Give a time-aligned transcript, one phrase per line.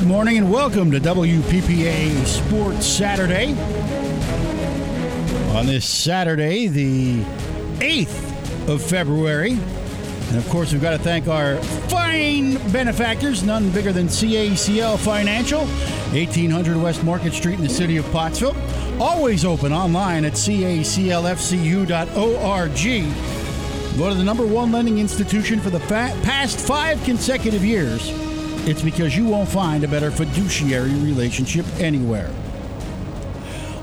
[0.00, 3.48] Good morning and welcome to WPPA Sports Saturday.
[5.54, 7.20] On this Saturday, the
[7.80, 9.50] 8th of February.
[9.50, 11.56] And of course, we've got to thank our
[11.90, 18.10] fine benefactors, none bigger than CACL Financial, 1800 West Market Street in the city of
[18.10, 18.56] Pottsville.
[18.98, 21.42] Always open online at caclfcu.org.
[23.98, 28.29] Voted the number one lending institution for the fa- past five consecutive years.
[28.66, 32.30] It's because you won't find a better fiduciary relationship anywhere.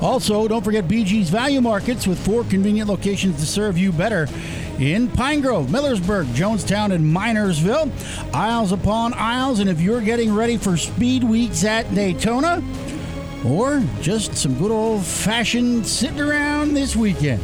[0.01, 4.27] Also, don't forget BG's Value Markets with four convenient locations to serve you better
[4.77, 7.91] in Pine Grove, Millersburg, Jonestown, and Minersville.
[8.33, 12.63] Aisles upon aisles, and if you're getting ready for speed weeks at Daytona,
[13.43, 17.43] or just some good old fashioned sitting around this weekend.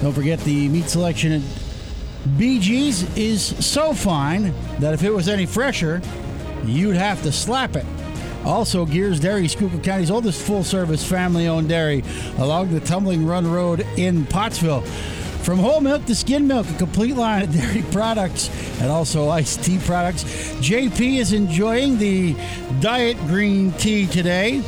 [0.00, 1.42] Don't forget the meat selection at
[2.36, 6.00] BG's is so fine that if it was any fresher,
[6.64, 7.86] you'd have to slap it.
[8.44, 12.02] Also, Gears Dairy, Schuylkill County's oldest full service family owned dairy
[12.38, 14.82] along the Tumbling Run Road in Pottsville.
[15.42, 18.48] From whole milk to skim milk, a complete line of dairy products
[18.80, 20.24] and also iced tea products.
[20.60, 22.36] JP is enjoying the
[22.80, 24.62] diet green tea today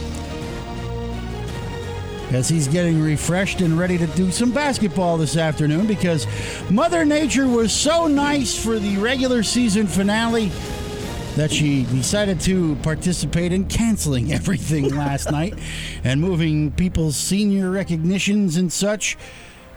[2.32, 6.26] as he's getting refreshed and ready to do some basketball this afternoon because
[6.70, 10.50] Mother Nature was so nice for the regular season finale
[11.36, 15.58] that she decided to participate in canceling everything last night
[16.04, 19.16] and moving people's senior recognitions and such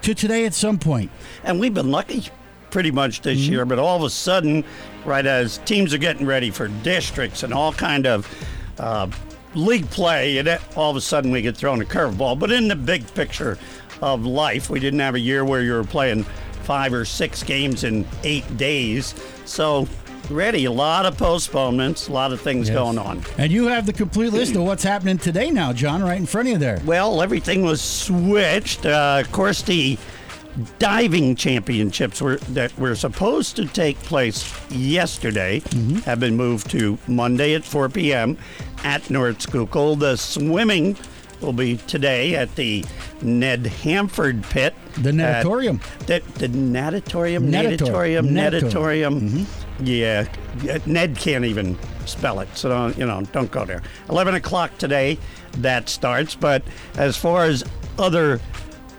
[0.02, 1.09] to today at some point.
[1.44, 2.25] And we've been lucky
[2.69, 3.52] pretty much this Mm-hmm.
[3.52, 4.64] year, but all of a sudden,
[5.05, 8.27] right as teams are getting ready for districts and all kind of
[8.80, 9.09] uh,
[9.55, 12.37] league play, and all of a sudden we get thrown a curveball.
[12.37, 13.58] But in the big picture
[14.02, 16.23] of life, we didn't have a year where you were playing
[16.64, 19.15] five or six games in eight days.
[19.45, 19.87] So
[20.30, 23.23] ready, a lot of postponements, a lot of things going on.
[23.38, 26.48] And you have the complete list of what's happening today now, John, right in front
[26.48, 26.82] of you there.
[26.86, 28.86] Well, everything was switched.
[28.86, 29.98] Uh, of course, the
[30.80, 35.61] diving championships were that were supposed to take place yesterday
[36.05, 38.37] have been moved to Monday at 4 p.m.
[38.83, 39.95] at North Schuylkill.
[39.95, 40.98] The swimming
[41.42, 42.83] will be today at the
[43.21, 44.73] Ned Hamford Pit.
[44.98, 45.80] The at- natatorium.
[46.08, 48.33] the, the natatorium, Natator- natatorium, natatorium.
[48.33, 49.37] natatorium.
[49.37, 49.45] Yeah,
[49.80, 50.27] yeah,
[50.86, 53.82] Ned can't even spell it, so don't, you know, don't go there.
[54.10, 55.17] Eleven o'clock today,
[55.60, 56.36] that starts.
[56.36, 56.64] But
[56.98, 57.64] as far as
[57.98, 58.39] other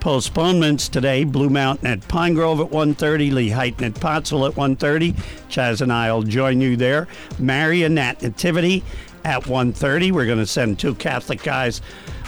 [0.01, 5.15] postponements today, Blue Mountain at Pine Grove at 1.30, Lehighton at Pottsville at 1.30.
[5.49, 7.09] Chaz and I will join you there.
[7.39, 8.85] Marionette Nativity
[9.25, 10.13] at 1.30.
[10.13, 11.81] We're going to send two Catholic guys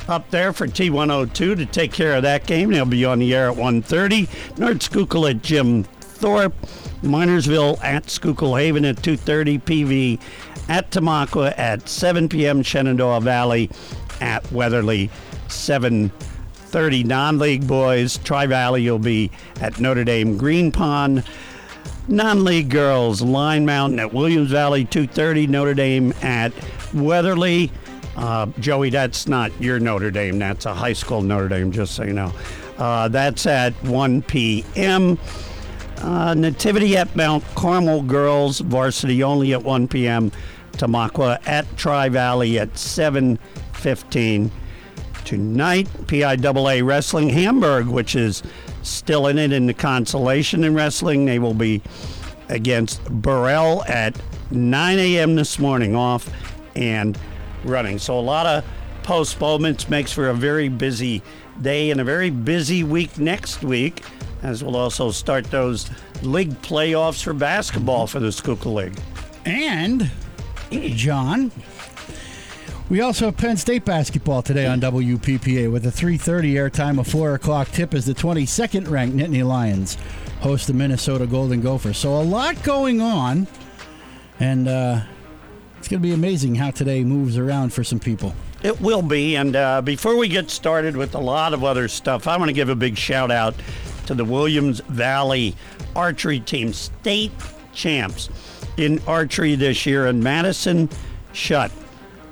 [0.09, 2.71] up there for T102 to take care of that game.
[2.71, 4.59] They'll be on the air at 1.30.
[4.59, 5.87] North Schuylkill at Jim
[6.21, 6.55] Thorpe.
[7.03, 9.63] Minersville at Schuylkill Haven at 2.30.
[9.63, 10.21] PV
[10.69, 12.63] at Tamaqua at 7 p.m.
[12.63, 13.71] Shenandoah Valley
[14.21, 15.11] at Weatherly
[15.49, 17.05] 7.30.
[17.07, 19.31] Non-league boys, Tri-Valley You'll be
[19.61, 21.25] at Notre Dame Green Pond.
[22.07, 25.49] Non-league girls, Line Mountain at Williams Valley, 2:30.
[25.49, 26.53] Notre Dame at
[26.93, 27.71] Weatherly.
[28.17, 30.39] Uh, Joey, that's not your Notre Dame.
[30.39, 32.33] That's a high school Notre Dame, just so you know.
[32.79, 35.19] Uh, that's at 1 p.m.
[36.01, 40.33] Uh, Nativity at Mount Carmel girls, varsity only at 1 p.m.
[40.73, 44.51] Tamaqua at Tri Valley at 7:15
[45.25, 45.89] tonight.
[46.07, 48.43] PIAA Wrestling Hamburg, which is
[48.83, 51.27] still in it in the consolation in wrestling.
[51.27, 51.83] They will be
[52.49, 55.37] against Burrell at 9 a.m.
[55.37, 56.29] this morning, off
[56.75, 57.19] and
[57.65, 57.99] running.
[57.99, 58.65] So a lot of
[59.03, 61.23] postponements makes for a very busy
[61.61, 64.03] day and a very busy week next week,
[64.43, 65.91] as we'll also start those
[66.23, 68.99] league playoffs for basketball for the Schuylkill League.
[69.45, 70.11] And,
[70.71, 71.51] John,
[72.89, 77.35] we also have Penn State basketball today on WPPA with a 3.30 airtime, a 4
[77.35, 79.97] o'clock tip as the 22nd ranked Nittany Lions
[80.41, 81.99] host the Minnesota Golden Gophers.
[81.99, 83.47] So a lot going on,
[84.39, 85.03] and uh,
[85.79, 88.35] it's going to be amazing how today moves around for some people.
[88.63, 89.37] It will be.
[89.37, 92.55] And uh, before we get started with a lot of other stuff, I want to
[92.55, 93.55] give a big shout out
[94.11, 95.55] to the Williams Valley
[95.95, 97.31] archery team, state
[97.73, 98.29] champs
[98.77, 100.07] in archery this year.
[100.07, 100.89] And Madison
[101.33, 101.71] Shutt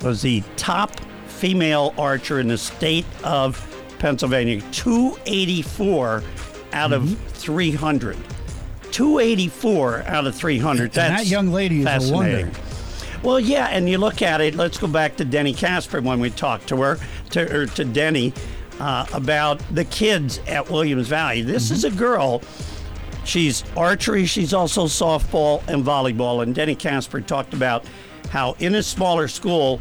[0.02, 0.98] was the top
[1.28, 3.64] female archer in the state of
[4.00, 6.24] Pennsylvania, 284
[6.72, 7.14] out of mm-hmm.
[7.14, 8.16] 300.
[8.90, 10.82] 284 out of 300.
[10.82, 12.50] And that young lady is a wonder.
[13.22, 14.56] Well, yeah, and you look at it.
[14.56, 16.98] Let's go back to Denny Casper when we talked to her,
[17.30, 18.32] to, or to Denny,
[18.80, 21.42] uh, about the kids at Williams Valley.
[21.42, 22.42] This is a girl.
[23.24, 24.24] She's archery.
[24.24, 26.42] She's also softball and volleyball.
[26.42, 27.84] And Denny Casper talked about
[28.30, 29.80] how in a smaller school,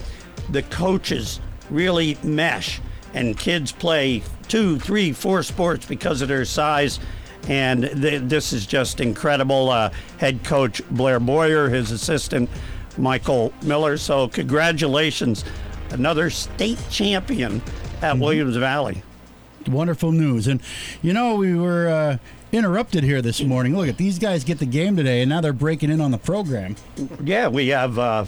[0.52, 1.40] the coaches
[1.70, 2.82] really mesh
[3.14, 7.00] and kids play two, three, four sports because of their size.
[7.48, 9.70] And th- this is just incredible.
[9.70, 12.50] Uh, head coach Blair Boyer, his assistant
[12.98, 13.98] Michael Miller.
[13.98, 15.46] So, congratulations.
[15.92, 17.58] Another state champion
[18.02, 18.20] at mm-hmm.
[18.22, 19.04] Williams Valley.
[19.68, 20.48] Wonderful news.
[20.48, 20.62] And,
[21.02, 21.88] you know, we were.
[21.88, 22.18] Uh,
[22.52, 23.76] interrupted here this morning.
[23.76, 26.18] Look at these guys get the game today, and now they're breaking in on the
[26.18, 26.76] program.
[27.24, 28.26] Yeah, we have uh,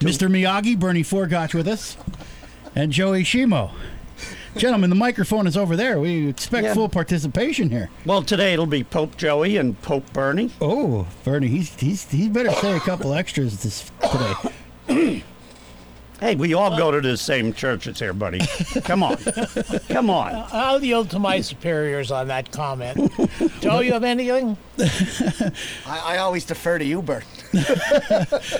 [0.00, 0.28] Mr.
[0.28, 1.96] Miyagi, Bernie Forgotch with us,
[2.74, 3.72] and Joey Shimo.
[4.56, 5.98] Gentlemen, the microphone is over there.
[5.98, 6.74] We expect yeah.
[6.74, 7.90] full participation here.
[8.06, 10.52] Well, today it'll be Pope Joey and Pope Bernie.
[10.60, 13.90] Oh, Bernie, he's he's he better say a couple extras this
[14.86, 15.24] today.
[16.24, 18.40] Hey, we all go to the same churches here, buddy.
[18.84, 19.18] Come on.
[19.90, 20.32] Come on.
[20.52, 23.12] I'll yield to my superiors on that comment.
[23.60, 24.56] Joe, you have anything?
[24.78, 25.50] I,
[25.86, 27.26] I always defer to you, Bert.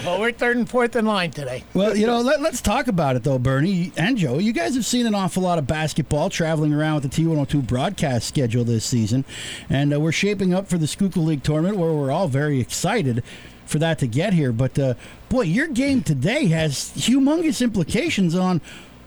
[0.04, 1.64] well, we're third and fourth in line today.
[1.72, 4.36] Well, you know, let, us talk about it, though, Bernie and Joe.
[4.36, 8.28] You guys have seen an awful lot of basketball traveling around with the T102 broadcast
[8.28, 9.24] schedule this season.
[9.70, 13.22] And uh, we're shaping up for the Schuylkill League tournament where we're all very excited
[13.66, 14.52] for that to get here.
[14.52, 14.94] But uh,
[15.28, 18.60] boy, your game today has humongous implications on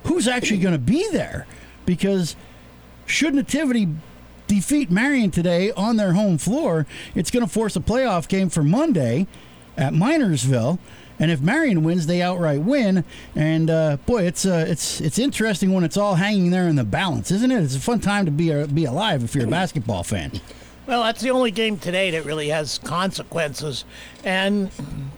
[0.04, 1.48] who's actually going to be there.
[1.86, 2.36] Because
[3.06, 3.88] should Nativity
[4.48, 8.64] defeat Marian today on their home floor, it's going to force a playoff game for
[8.64, 9.28] Monday
[9.78, 10.80] at Minersville.
[11.20, 13.04] And if Marian wins, they outright win.
[13.36, 16.84] And uh, boy, it's uh, it's it's interesting when it's all hanging there in the
[16.84, 17.64] balance, isn't it?
[17.64, 20.40] It's a fun time to be a, be alive if you're a basketball fan.
[20.88, 23.84] Well, that's the only game today that really has consequences.
[24.24, 24.72] And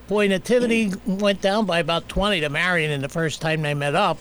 [0.08, 3.94] boy, Nativity went down by about 20 to Marian in the first time they met
[3.94, 4.18] up.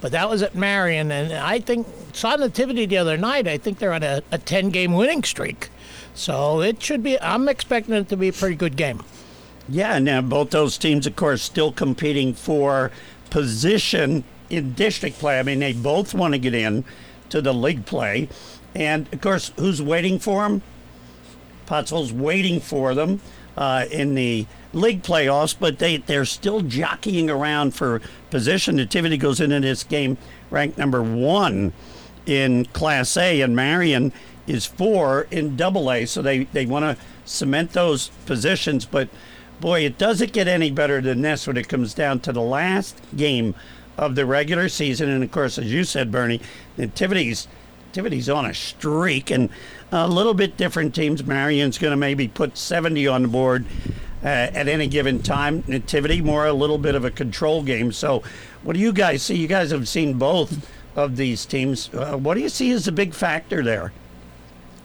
[0.00, 1.12] But that was at Marian.
[1.12, 3.46] And I think, saw Nativity the other night.
[3.46, 5.68] I think they're on a, a 10 game winning streak.
[6.14, 9.04] So it should be, I'm expecting it to be a pretty good game.
[9.68, 12.90] Yeah, now both those teams, of course, still competing for
[13.30, 15.38] position in district play.
[15.38, 16.84] I mean, they both want to get in
[17.28, 18.28] to the league play.
[18.74, 20.62] And of course, who's waiting for them?
[21.68, 23.20] Pottsville's waiting for them
[23.54, 28.00] uh, in the league playoffs, but they, they're still jockeying around for
[28.30, 28.76] position.
[28.76, 30.16] Nativity goes into this game
[30.50, 31.74] ranked number one
[32.24, 34.14] in Class A, and Marian
[34.46, 36.06] is four in Double A.
[36.06, 38.86] So they, they want to cement those positions.
[38.86, 39.10] But
[39.60, 42.98] boy, it doesn't get any better than this when it comes down to the last
[43.14, 43.54] game
[43.98, 45.10] of the regular season.
[45.10, 46.40] And of course, as you said, Bernie,
[46.78, 47.46] Nativity's
[47.88, 49.48] Nativity's on a streak, and
[49.90, 51.24] a little bit different teams.
[51.24, 53.64] Marian's going to maybe put 70 on the board
[54.22, 55.64] uh, at any given time.
[55.66, 57.92] Nativity, more a little bit of a control game.
[57.92, 58.22] So,
[58.62, 59.36] what do you guys see?
[59.36, 61.92] You guys have seen both of these teams.
[61.94, 63.92] Uh, what do you see as a big factor there?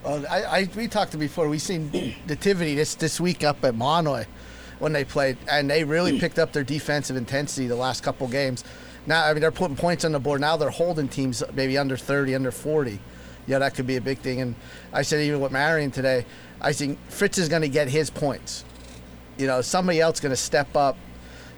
[0.04, 1.50] Well, I, I we talked before.
[1.50, 4.26] We've seen Nativity this this week up at Mahanoy
[4.80, 8.64] when they played, and they really picked up their defensive intensity the last couple games.
[9.06, 10.42] Now, I mean, they're putting points on the board.
[10.42, 13.00] Now they're holding teams maybe under 30, under 40
[13.48, 14.42] yeah, that could be a big thing.
[14.42, 14.56] And
[14.92, 16.26] I said even with Marian today,
[16.62, 18.64] I think Fritz is going to get his points.
[19.38, 20.98] You know, somebody else going to step up.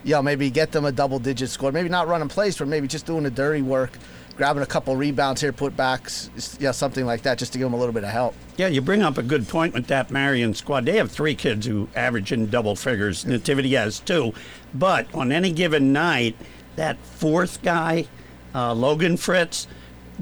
[0.03, 1.71] You know, maybe get them a double-digit score.
[1.71, 3.97] Maybe not running plays, but maybe just doing the dirty work,
[4.37, 6.29] grabbing a couple rebounds here, put backs,
[6.59, 8.35] yeah, something like that, just to give them a little bit of help.
[8.55, 10.85] Yeah, you bring up a good point with that Marian squad.
[10.85, 13.25] They have three kids who average in double figures.
[13.25, 14.33] Nativity has two,
[14.75, 16.35] but on any given night,
[16.75, 18.07] that fourth guy,
[18.53, 19.67] uh, Logan Fritz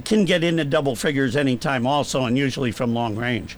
[0.05, 3.57] can get into double figures anytime also, and usually from long range.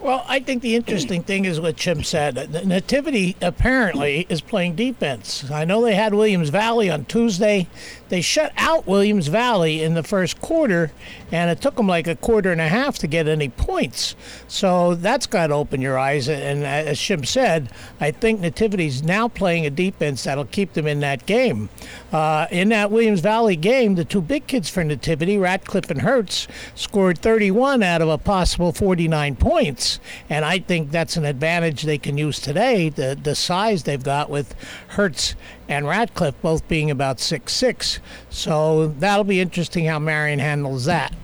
[0.00, 2.36] Well, I think the interesting thing is what Jim said.
[2.64, 5.50] Nativity apparently is playing defense.
[5.50, 7.66] I know they had Williams Valley on Tuesday.
[8.08, 10.90] They shut out Williams Valley in the first quarter,
[11.30, 14.14] and it took them like a quarter and a half to get any points.
[14.46, 16.28] So that's got to open your eyes.
[16.28, 21.00] And as Jim said, I think Nativity's now playing a defense that'll keep them in
[21.00, 21.68] that game.
[22.12, 26.48] Uh, in that Williams Valley game, the two big kids for Nativity, Ratcliffe and Hertz,
[26.74, 29.98] scored 31 out of a possible 49 points
[30.28, 32.88] and I think that's an advantage they can use today.
[32.88, 34.54] The the size they've got with
[34.88, 35.34] Hertz
[35.68, 41.14] and Ratcliffe both being about six six, so that'll be interesting how Marian handles that.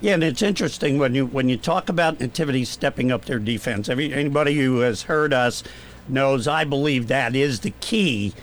[0.00, 3.88] Yeah, and it's interesting when you when you talk about Nativity stepping up their defense.
[3.88, 5.62] Every, anybody who has heard us
[6.08, 8.34] knows I believe that is the key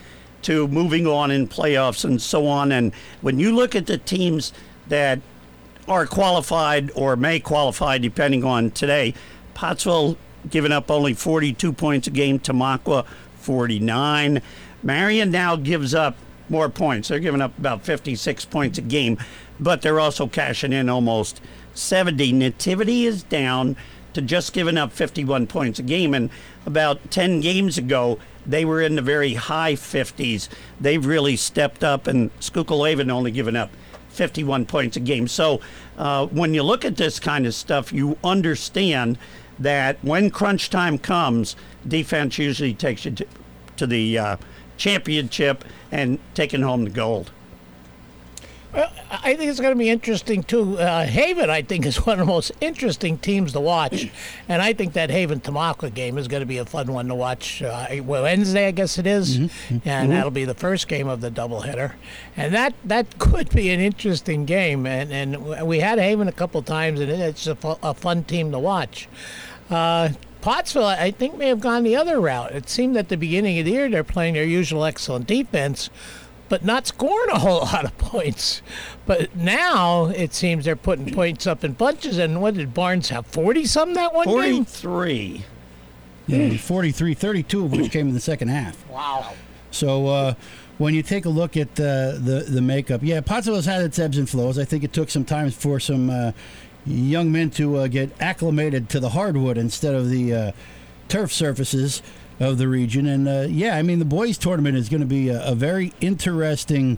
[0.41, 2.71] to moving on in playoffs and so on.
[2.71, 4.53] And when you look at the teams
[4.87, 5.19] that
[5.87, 9.13] are qualified or may qualify, depending on today,
[9.53, 10.17] Pottsville
[10.49, 12.39] giving up only 42 points a game.
[12.39, 14.41] Tamaqua 49.
[14.83, 16.15] Marian now gives up
[16.49, 17.07] more points.
[17.07, 19.17] They're giving up about 56 points a game,
[19.59, 21.41] but they're also cashing in almost
[21.73, 22.33] 70.
[22.33, 23.77] Nativity is down
[24.13, 26.13] to just giving up 51 points a game.
[26.13, 26.29] And
[26.65, 30.49] about 10 games ago, they were in the very high 50s.
[30.79, 33.69] They've really stepped up, and Schuylkill only given up
[34.09, 35.27] 51 points a game.
[35.27, 35.61] So
[35.97, 39.17] uh, when you look at this kind of stuff, you understand
[39.59, 41.55] that when crunch time comes,
[41.87, 43.27] defense usually takes you to,
[43.77, 44.37] to the uh,
[44.81, 47.31] championship and taking home the gold.
[48.73, 50.79] Well, I think it's going to be interesting too.
[50.79, 54.09] Uh, Haven, I think, is one of the most interesting teams to watch,
[54.47, 57.15] and I think that Haven Tamaqua game is going to be a fun one to
[57.15, 57.61] watch.
[57.61, 59.37] Uh, Wednesday, I guess it is.
[59.37, 59.73] Mm-hmm.
[59.73, 60.11] and Mm-hmm.
[60.13, 61.93] that'll be the first game of the doubleheader,
[62.37, 64.85] and that that could be an interesting game.
[64.87, 68.51] And and we had Haven a couple times, and it's a, fu- a fun team
[68.53, 69.09] to watch.
[69.69, 70.09] Uh,
[70.41, 72.51] Pottsville, I think, may have gone the other route.
[72.53, 75.89] It seemed at the beginning of the year they're playing their usual excellent defense,
[76.49, 78.61] but not scoring a whole lot of points.
[79.05, 82.17] But now it seems they're putting points up in bunches.
[82.17, 83.27] And what did Barnes have?
[83.27, 84.65] 40 something that one game?
[84.65, 85.45] 43.
[86.27, 88.87] Yeah, 43 32 of which came in the second half.
[88.89, 89.33] Wow.
[89.71, 90.33] So uh,
[90.77, 93.99] when you take a look at uh, the the makeup, yeah, Pottsville has had its
[93.99, 94.57] ebbs and flows.
[94.57, 96.31] I think it took some time for some uh,
[96.85, 100.51] young men to uh, get acclimated to the hardwood instead of the uh,
[101.07, 102.01] turf surfaces
[102.39, 103.05] of the region.
[103.05, 105.93] And uh, yeah, I mean the boys' tournament is going to be a, a very
[106.01, 106.97] interesting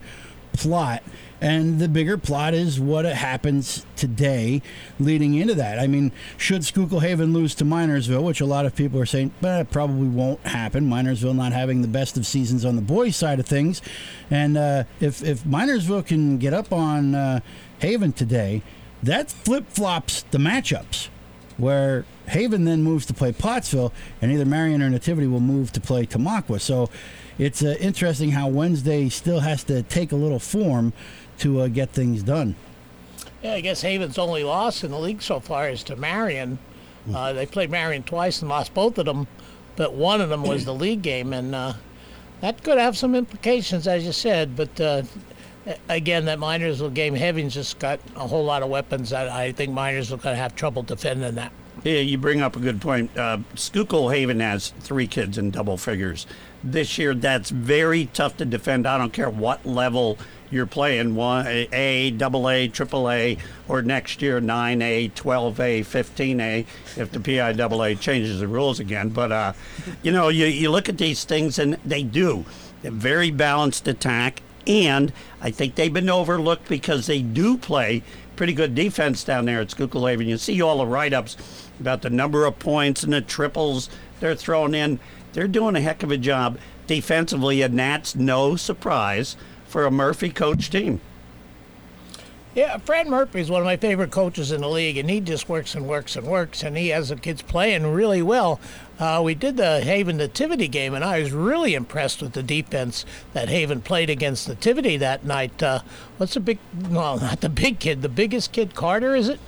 [0.53, 1.03] plot.
[1.41, 4.61] And the bigger plot is what happens today
[4.97, 5.77] leading into that.
[5.77, 9.33] I mean, should Schuylkill Haven lose to Minersville, which a lot of people are saying
[9.41, 13.41] it probably won't happen, Minersville not having the best of seasons on the boys' side
[13.41, 13.81] of things.
[14.31, 17.41] And uh, if, if Minersville can get up on uh,
[17.79, 18.61] Haven today,
[19.03, 21.09] that flip flops the matchups
[21.57, 25.81] where Haven then moves to play Pottsville, and either Marian or Nativity will move to
[25.81, 26.59] play Tamaqua.
[26.59, 26.89] So
[27.37, 30.93] it's uh, interesting how Wednesday still has to take a little form
[31.39, 32.55] to uh, get things done.
[33.41, 36.59] Yeah, I guess Haven's only loss in the league so far is to Marian.
[37.13, 39.27] Uh, they played Marian twice and lost both of them,
[39.75, 41.73] but one of them was the league game, and uh,
[42.39, 44.55] that could have some implications, as you said.
[44.55, 45.03] But uh,
[45.89, 49.11] again, that Minersville game, Haven's just got a whole lot of weapons.
[49.11, 51.51] that I think Minersville going to have trouble defending that.
[51.83, 53.17] Yeah, you bring up a good point.
[53.17, 56.25] Uh, Schuylkill Haven has three kids in double figures.
[56.63, 58.87] This year, that's very tough to defend.
[58.87, 60.17] I don't care what level
[60.49, 66.65] you're playing one A, double A, triple A, or next year 9A, 12A, 15A,
[66.95, 69.09] if the PIAA changes the rules again.
[69.09, 69.53] But, uh,
[70.03, 72.45] you know, you, you look at these things and they do.
[72.83, 74.41] A very balanced attack.
[74.65, 75.11] And
[75.43, 78.01] I think they've been overlooked because they do play
[78.37, 80.27] pretty good defense down there at Schuylkill Haven.
[80.27, 81.35] You see all the write ups
[81.81, 83.89] about the number of points and the triples
[84.21, 84.99] they're throwing in.
[85.33, 86.57] They're doing a heck of a job
[86.87, 89.35] defensively, and that's no surprise
[89.67, 91.01] for a Murphy coach team.
[92.55, 95.49] Yeah, Fred Murphy is one of my favorite coaches in the league, and he just
[95.49, 98.59] works and works and works, and he has the kids playing really well.
[98.99, 103.05] Uh, we did the Haven Nativity game, and I was really impressed with the defense
[103.33, 105.63] that Haven played against Nativity that night.
[105.63, 105.79] Uh,
[106.17, 106.59] what's the big?
[106.89, 109.39] Well, not the big kid, the biggest kid, Carter, is it?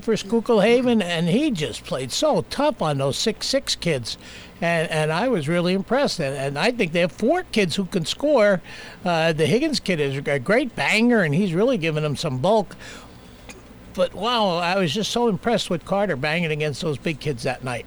[0.00, 4.18] For Schuylkill and he just played so tough on those six six kids,
[4.60, 6.20] and and I was really impressed.
[6.20, 8.60] And, and I think they have four kids who can score.
[9.02, 12.76] Uh, the Higgins kid is a great banger, and he's really giving them some bulk.
[13.94, 17.64] But wow, I was just so impressed with Carter banging against those big kids that
[17.64, 17.86] night.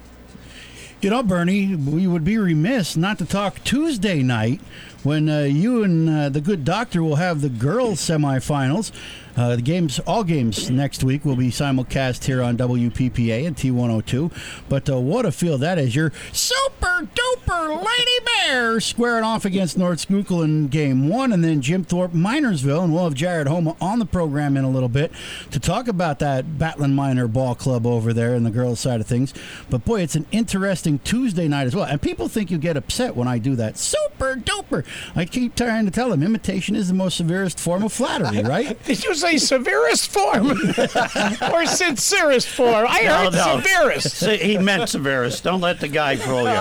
[1.00, 4.60] You know, Bernie, we would be remiss not to talk Tuesday night
[5.02, 8.90] when uh, you and uh, the good doctor will have the girls' semifinals.
[9.36, 14.32] Uh, the games, all games next week will be simulcast here on WPPA and T102.
[14.68, 15.94] But uh, what a field that is!
[15.94, 21.60] Your super duper Lady Bears squaring off against North Schuylkill in game one, and then
[21.60, 25.12] Jim Thorpe Minersville, and we'll have Jared Homa on the program in a little bit
[25.50, 29.06] to talk about that Battlin' Miner Ball Club over there and the girls' side of
[29.06, 29.34] things.
[29.68, 33.14] But boy, it's an interesting Tuesday night as well, and people think you get upset
[33.14, 33.76] when I do that.
[33.76, 34.84] Super duper!
[35.14, 38.82] I keep trying to tell them imitation is the most severest form of flattery, right?
[38.84, 40.50] Did you say severest form
[41.52, 42.86] or sincerest form?
[42.88, 43.60] I heard no.
[43.60, 44.16] severest.
[44.16, 45.44] See, he meant severest.
[45.44, 46.48] Don't let the guy fool you.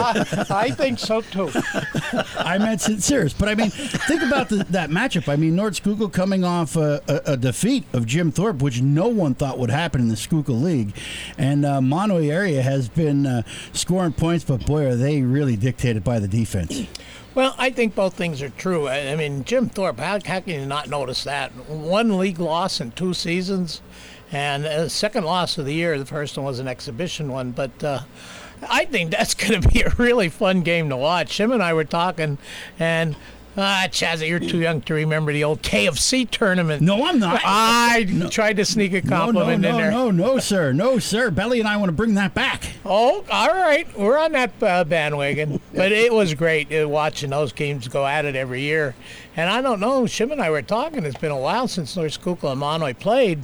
[0.49, 1.49] I think so too.
[2.37, 5.27] I meant serious, but I mean, think about the, that matchup.
[5.31, 9.07] I mean, North Schuylkill coming off a, a, a defeat of Jim Thorpe, which no
[9.07, 10.95] one thought would happen in the Schuylkill League,
[11.37, 13.41] and uh, Monterey area has been uh,
[13.73, 16.83] scoring points, but boy, are they really dictated by the defense.
[17.35, 18.87] Well, I think both things are true.
[18.87, 21.51] I, mean, Jim Thorpe, how, how can you not notice that?
[21.67, 23.81] One league loss in two seasons,
[24.31, 25.99] and a second loss of the year.
[25.99, 27.99] The first one was an exhibition one, but uh,
[28.69, 31.37] I think that's going to be a really fun game to watch.
[31.37, 32.37] Him and I were talking,
[32.79, 33.17] and
[33.57, 36.81] Ah, Chazzy, you're too young to remember the old KFC tournament.
[36.81, 37.41] No, I'm not.
[37.45, 39.91] I tried to sneak a no, no, compliment no, in there.
[39.91, 41.31] No, no, no, sir, no, sir.
[41.31, 42.73] Belly and I want to bring that back.
[42.83, 43.87] Oh, all right.
[43.97, 45.61] We're on that uh, bandwagon.
[45.73, 48.93] but it was great uh, watching those games go at it every year.
[49.37, 51.05] And I don't know, Shim and I were talking.
[51.05, 53.41] It's been a while since North Schuylkill and Mahanoy played,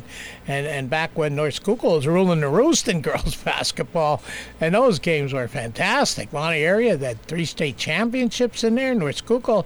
[0.48, 4.24] and and back when North Schuylkill was ruling the roost in girls basketball,
[4.62, 6.32] and those games were fantastic.
[6.32, 8.96] Mahanoy area that three state championships in there.
[8.96, 9.66] North Schuylkill.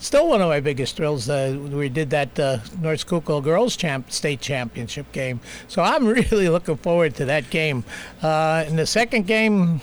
[0.00, 1.28] Still one of my biggest thrills.
[1.28, 6.48] Uh, we did that uh, North Schuylkill girls champ state championship game, so I'm really
[6.48, 7.84] looking forward to that game.
[8.22, 9.82] Uh, in the second game,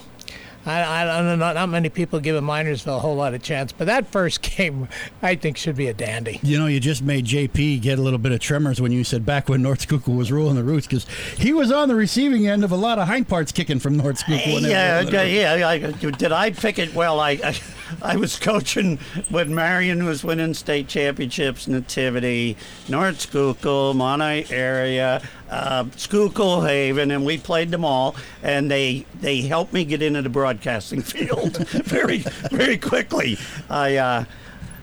[0.66, 1.54] I, I don't know.
[1.54, 4.90] Not many people giving Minersville a whole lot of chance, but that first game,
[5.22, 6.40] I think, should be a dandy.
[6.42, 9.26] You know, you just made JP get a little bit of tremors when you said
[9.26, 11.06] back when North Schuylkill was ruling the roots because
[11.38, 14.18] he was on the receiving end of a lot of hind parts kicking from North
[14.18, 14.56] Schuylkill.
[14.56, 16.12] when Yeah, yeah, yeah.
[16.12, 17.20] Did I pick it well?
[17.20, 17.56] I, I
[18.02, 18.98] I was coaching
[19.30, 22.58] when Marian was winning state championships, Nativity,
[22.90, 28.16] North Schuylkill, Monterey area, uh, Schuylkill Haven, and we played them all.
[28.44, 32.20] And they they helped me get into the broadcasting field very
[32.52, 33.38] very quickly.
[33.70, 34.26] I uh,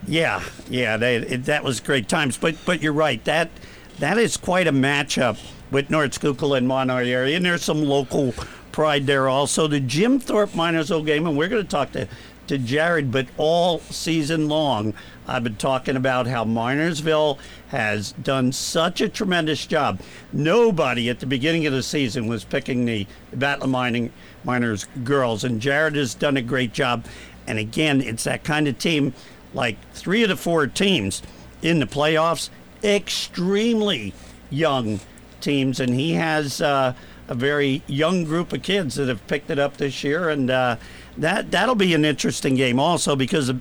[0.07, 2.37] yeah yeah they, it, that was great times.
[2.37, 3.51] But but you're right that
[3.99, 5.39] that is quite a matchup
[5.71, 8.35] with North Schuylkill and Monterey area, and there's some local
[8.73, 9.69] pride there also.
[9.69, 12.09] The Jim Thorpe Minersville game, and we're going to talk to
[12.49, 14.95] to Jared, but all season long,
[15.27, 20.01] I've been talking about how Minersville has done such a tremendous job.
[20.33, 24.13] Nobody at the beginning of the season was picking the Battle Mining
[24.45, 27.07] Miners girls, and Jared has done a great job.
[27.47, 29.15] And again, it's that kind of team,
[29.53, 31.23] like three of the four teams
[31.63, 32.51] in the playoffs,
[32.83, 34.13] extremely
[34.51, 35.01] young
[35.41, 36.95] teams, and he has uh,
[37.28, 40.76] a very young group of kids that have picked it up this year, and uh,
[41.16, 43.59] that that'll be an interesting game also because the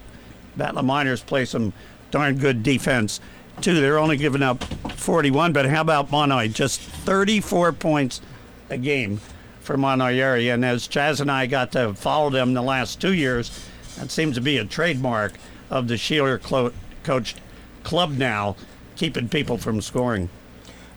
[0.56, 1.74] Battle Miners play some
[2.12, 3.20] darn good defense
[3.62, 3.80] too.
[3.80, 6.54] They're only giving up 41, but how about Mahanoy?
[6.54, 8.22] Just 34 points
[8.70, 9.20] a game
[9.62, 13.14] for Mahanoy area, and as Chaz and I got to follow them the last two
[13.14, 15.34] years, that seems to be a trademark
[15.70, 17.40] of the Sheeler clo- coached
[17.84, 18.56] club now,
[18.96, 20.30] keeping people from scoring.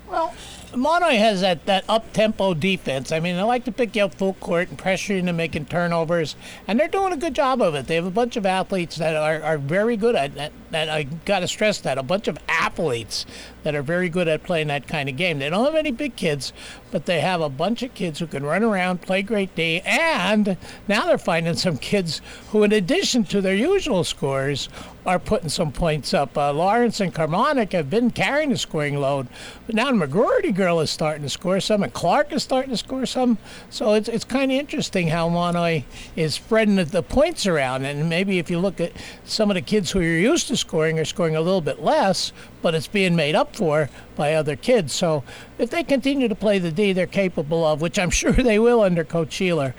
[0.09, 0.35] Well,
[0.77, 3.11] Mahanoy has that, that up tempo defense.
[3.11, 5.67] I mean, they like to pick you up full court and pressure you into making
[5.67, 6.37] turnovers,
[6.69, 7.87] and they're doing a good job of it.
[7.87, 10.53] They have a bunch of athletes that are, are very good at that.
[10.71, 13.25] That I got to stress that a bunch of athletes
[13.63, 15.39] that are very good at playing that kind of game.
[15.39, 16.53] They don't have any big kids,
[16.91, 20.57] but they have a bunch of kids who can run around, play great D, and
[20.87, 24.69] now they're finding some kids who, in addition to their usual scores,
[25.05, 26.37] are putting some points up.
[26.37, 29.29] Uh, Lawrence and Carmonic have been carrying the scoring load,
[29.67, 32.77] but now the McGroarty girl is starting to score some, and Clark is starting to
[32.77, 33.39] score some.
[33.71, 35.85] So it's, it's kind of interesting how Mahanoy
[36.17, 37.85] is spreading the, the points around.
[37.85, 38.93] And maybe if you look at
[39.25, 42.33] some of the kids who you're used to scoring are scoring a little bit less,
[42.63, 44.93] but it's being made up for by other kids.
[44.93, 45.25] So
[45.59, 48.81] if they continue to play the D they're capable of, which I'm sure they will
[48.81, 49.75] under Coach Sheeler,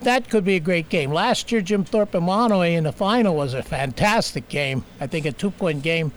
[0.00, 1.10] that could be a great game.
[1.10, 4.84] Last year, Jim Thorpe and Mahanoy in the final was a fantastic game.
[5.00, 6.12] I think a two-point game,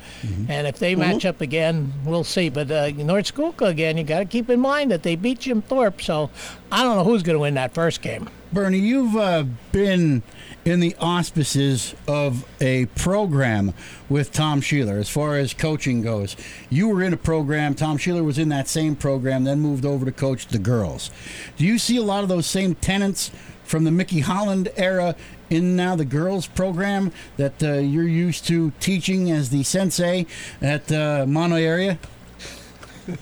[0.47, 2.49] and if they match up again, we'll see.
[2.49, 5.61] But uh, North Schuylkill again, you got to keep in mind that they beat Jim
[5.63, 6.29] Thorpe, so
[6.71, 8.29] I don't know who's going to win that first game.
[8.53, 10.21] Bernie, you've uh, been
[10.63, 13.73] in the auspices of a program
[14.09, 16.35] with Tom Sheeler as far as coaching goes.
[16.69, 20.05] You were in a program, Tom Sheeler was in that same program, then moved over
[20.05, 21.09] to coach the girls.
[21.57, 23.31] Do you see a lot of those same tenants
[23.63, 25.15] from the Mickey Holland era
[25.49, 30.25] in now the girls program that uh, you're used to teaching as the sensei
[30.61, 31.97] at uh, Mahanoy area?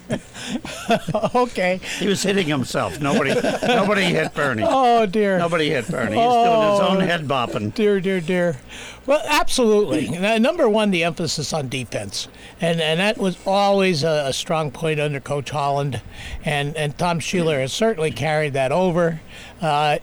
[1.36, 1.80] okay.
[1.99, 2.99] He was hitting himself.
[2.99, 3.34] Nobody,
[3.67, 4.63] nobody hit Bernie.
[4.65, 5.38] Oh dear.
[5.38, 6.15] Nobody hit Bernie.
[6.15, 6.99] He's doing his own Oh.
[6.99, 7.73] head bopping.
[7.73, 8.58] Dear, dear, dear.
[9.06, 10.08] Well, absolutely.
[10.39, 12.28] Number one, the emphasis on defense,
[12.62, 16.02] and and that was always a, a strong point under Coach Holland,
[16.45, 19.21] and and Tom Sheeler has certainly carried that over.
[19.62, 19.97] Uh,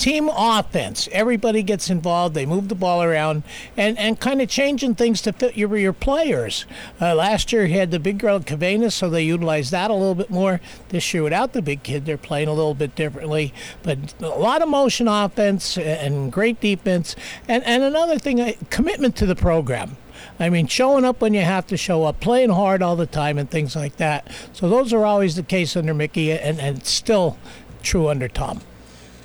[0.00, 1.08] team offense.
[1.12, 2.34] Everybody gets involved.
[2.34, 3.42] They move the ball around
[3.76, 6.64] and, and kind of changing things to fit your, your players.
[7.00, 9.94] Uh, last year, he had the big girl at Cavanus, so they utilized that a
[9.94, 10.60] little bit more.
[10.88, 13.52] This year, without the big kid, they're playing a little bit differently.
[13.82, 17.14] But a lot of motion offense and great defense.
[17.46, 19.98] And, and another thing, uh, commitment to the program.
[20.38, 23.36] I mean, showing up when you have to show up, playing hard all the time,
[23.36, 24.32] and things like that.
[24.54, 27.36] So those are always the case under Mickey, and, and still
[27.82, 28.62] true under Tom.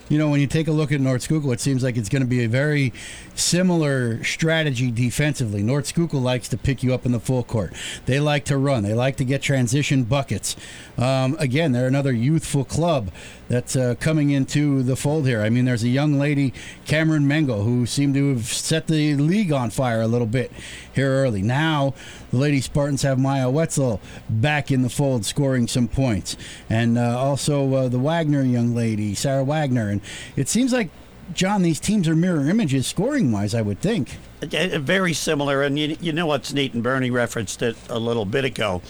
[0.07, 2.21] You know, when you take a look at North Schuylkill, it seems like it's going
[2.21, 2.93] to be a very
[3.35, 5.61] similar strategy defensively.
[5.61, 7.73] North Schuylkill likes to pick you up in the full court.
[8.05, 8.83] They like to run.
[8.83, 10.55] They like to get transition buckets.
[10.97, 13.11] Um, again, they're another youthful club
[13.47, 15.41] that's uh, coming into the fold here.
[15.41, 16.53] I mean, there's a young lady,
[16.85, 20.51] Cameron Mengo, who seemed to have set the league on fire a little bit
[20.93, 21.41] here early.
[21.41, 21.93] Now
[22.31, 26.35] the Lady Spartans have Maya Wetzel back in the fold, scoring some points,
[26.69, 30.01] and uh, also uh, the Wagner young lady, Sarah Wagner, and
[30.35, 30.89] it seems like.
[31.33, 34.17] John, these teams are mirror images scoring wise, I would think.
[34.41, 38.45] Very similar, and you, you know what's neat, and Bernie referenced it a little bit
[38.45, 38.81] ago.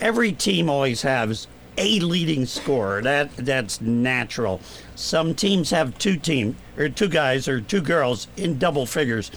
[0.00, 1.46] Every team always has
[1.78, 3.02] a leading scorer.
[3.02, 4.60] That that's natural.
[4.94, 9.30] Some teams have two team or two guys or two girls in double figures.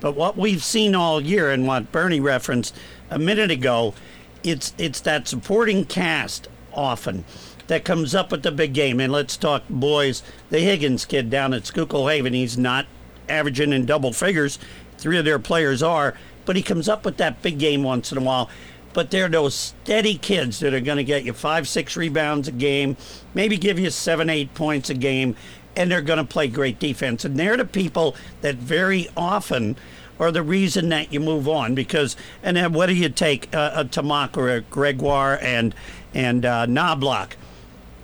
[0.00, 2.74] But what we've seen all year and what Bernie referenced
[3.10, 3.94] a minute ago,
[4.42, 7.24] it's it's that supporting cast often
[7.66, 9.00] that comes up with the big game.
[9.00, 10.22] And let's talk boys.
[10.50, 12.86] The Higgins kid down at Schuylkill Haven, he's not
[13.28, 14.58] averaging in double figures.
[14.98, 18.18] Three of their players are, but he comes up with that big game once in
[18.18, 18.48] a while.
[18.92, 22.52] But they're those steady kids that are going to get you five, six rebounds a
[22.52, 22.96] game,
[23.34, 25.36] maybe give you seven, eight points a game,
[25.76, 27.22] and they're going to play great defense.
[27.24, 29.76] And they're the people that very often
[30.18, 33.72] are the reason that you move on because and then what do you take uh,
[33.74, 35.74] a Tamak or a Gregoire and
[36.16, 37.36] and uh, Knobloch?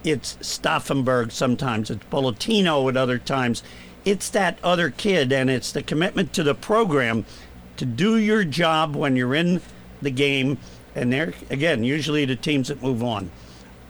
[0.05, 3.62] It's Staffenberg sometimes, it's Bolletino at other times.
[4.05, 7.25] It's that other kid, and it's the commitment to the program
[7.77, 9.62] to do your job when you're in
[10.03, 10.59] the game.
[10.94, 13.31] And they're, again, usually the teams that move on.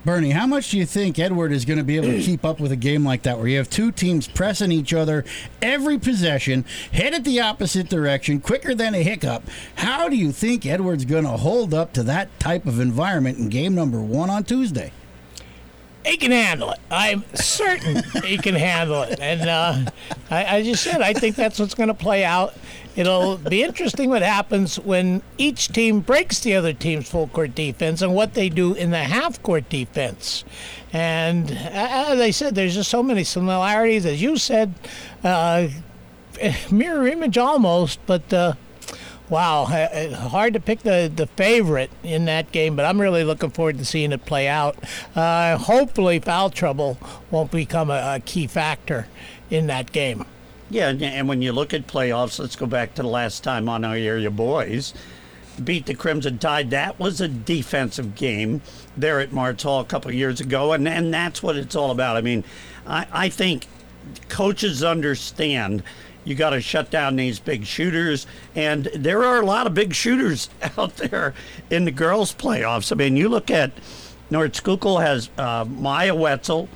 [0.04, 2.58] Bernie, how much do you think Edward is going to be able to keep up
[2.58, 5.24] with a game like that where you have two teams pressing each other
[5.60, 9.44] every possession, headed the opposite direction, quicker than a hiccup?
[9.76, 13.48] How do you think Edward's going to hold up to that type of environment in
[13.48, 14.92] game number one on Tuesday?
[16.04, 16.80] He can handle it.
[16.90, 19.20] I'm certain he can handle it.
[19.20, 19.90] And uh,
[20.30, 22.54] I, I just said, I think that's what's going to play out.
[22.96, 28.02] It'll be interesting what happens when each team breaks the other team's full court defense
[28.02, 30.44] and what they do in the half court defense.
[30.92, 31.54] And uh,
[32.10, 34.04] as I said, there's just so many similarities.
[34.04, 34.74] As you said,
[35.22, 35.68] uh,
[36.70, 38.32] mirror image almost, but.
[38.32, 38.54] Uh,
[39.32, 43.78] Wow, hard to pick the, the favorite in that game, but I'm really looking forward
[43.78, 44.76] to seeing it play out.
[45.16, 46.98] Uh, hopefully, foul trouble
[47.30, 49.06] won't become a, a, key factor
[49.48, 50.26] in that game.
[50.68, 53.86] Yeah, and when you look at playoffs, let's go back to the last time on
[53.86, 54.92] our area boys
[55.64, 56.68] beat the Crimson Tide.
[56.68, 58.60] That was a defensive game
[58.98, 62.18] there at Martz Hall a couple years ago, and, and that's what it's all about.
[62.18, 62.44] I mean,
[62.86, 63.66] I, I think
[64.28, 65.82] coaches understand
[66.24, 68.26] you got to shut down these big shooters.
[68.54, 71.34] And there are a lot of big shooters out there
[71.70, 72.92] in the girls' playoffs.
[72.92, 73.72] I mean, you look at
[74.30, 76.68] North Schuylkill has uh, Maya Wetzel,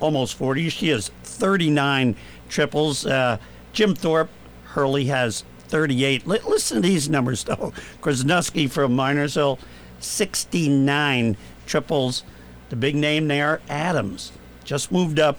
[0.00, 0.68] almost 40.
[0.70, 2.16] She has 39
[2.48, 3.04] triples.
[3.04, 3.38] Uh,
[3.72, 4.30] Jim Thorpe,
[4.64, 6.22] Hurley has 38.
[6.26, 7.72] L- listen to these numbers, though.
[8.00, 9.58] Krasnuski from Minersville,
[10.00, 11.36] 69
[11.66, 12.22] triples.
[12.70, 14.32] The big name there, Adams,
[14.64, 15.38] just moved up,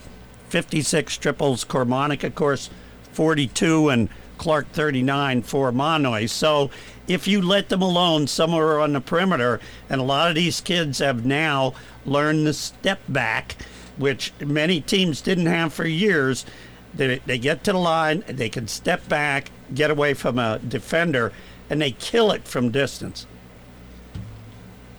[0.49, 1.65] 56 triples.
[1.65, 2.69] Cormonic, of course,
[3.13, 6.30] 42 and Clark 39 for Mahanoy.
[6.30, 6.69] So
[7.08, 10.99] if you let them alone somewhere on the perimeter, and a lot of these kids
[10.99, 11.73] have now
[12.06, 13.56] learned the step back,
[13.97, 16.45] which many teams didn't have for years.
[16.93, 21.32] They, they get to the line, they can step back, get away from a defender,
[21.69, 23.26] and they kill it from distance.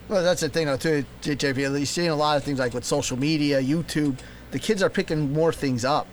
[0.08, 1.56] Well, that's the thing, though, too, JJP.
[1.56, 4.18] You're seeing a lot of things like with social media, YouTube.
[4.50, 6.06] The kids are picking more things up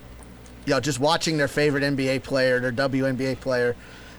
[0.66, 3.76] you know, just watching their favorite NBA player, their WNBA player,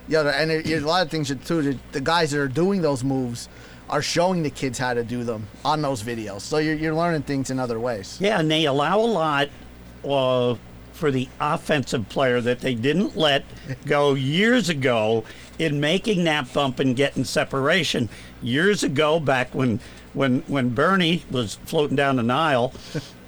[0.08, 1.62] you know, and it, a lot of things too.
[1.62, 3.50] The, the guys that are doing those moves
[3.90, 6.42] are showing the kids how to do them on those videos.
[6.42, 8.18] So you're, you're learning things in other ways.
[8.20, 9.50] Yeah, and they allow a lot
[10.04, 10.56] uh,
[10.94, 13.44] for the offensive player that they didn't let
[13.86, 15.24] go years ago
[15.60, 18.10] in making that bump and getting separation.
[18.42, 19.80] Years ago, back when
[20.14, 22.74] when when Bernie was floating down the Nile,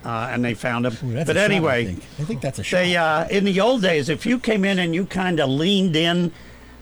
[0.05, 0.93] uh, and they found him.
[1.03, 2.03] Ooh, but shot, anyway, I think.
[2.19, 2.77] I think that's a shot.
[2.77, 5.95] they uh, in the old days, if you came in and you kind of leaned
[5.95, 6.31] in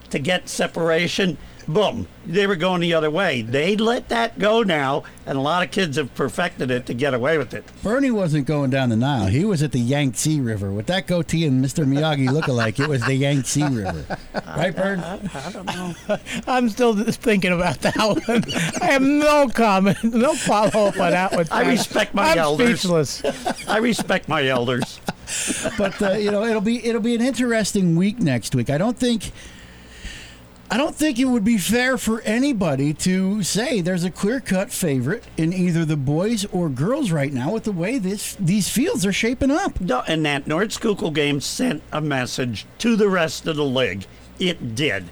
[0.10, 3.42] to get separation, boom, they were going the other way.
[3.42, 7.14] They let that go now, and a lot of kids have perfected it to get
[7.14, 7.66] away with it.
[7.82, 9.28] Bernie wasn't going down the Nile.
[9.28, 10.72] He was at the Yangtze River.
[10.72, 11.86] With that goatee and Mr.
[11.86, 14.18] Miyagi look-alike, it was the Yangtze River.
[14.56, 15.00] Right, Bern?
[15.00, 15.94] I don't know.
[16.48, 18.44] I'm still just thinking about that one.
[18.82, 21.48] I have no comment, no follow up on that one.
[21.52, 22.80] I respect my I'm elders.
[22.82, 23.24] speechless.
[23.68, 25.00] I respect my elders.
[25.78, 28.70] but uh, you know it'll be it'll be an interesting week next week.
[28.70, 29.32] I don't think
[30.74, 35.24] I don't think it would be fair for anybody to say there's a clear-cut favorite
[35.38, 39.14] in either the boys or girls right now with the way this these fields are
[39.14, 39.80] shaping up.
[39.80, 44.08] No, and that North Schuylkill game sent a message to the rest of the league.
[44.40, 45.10] It did.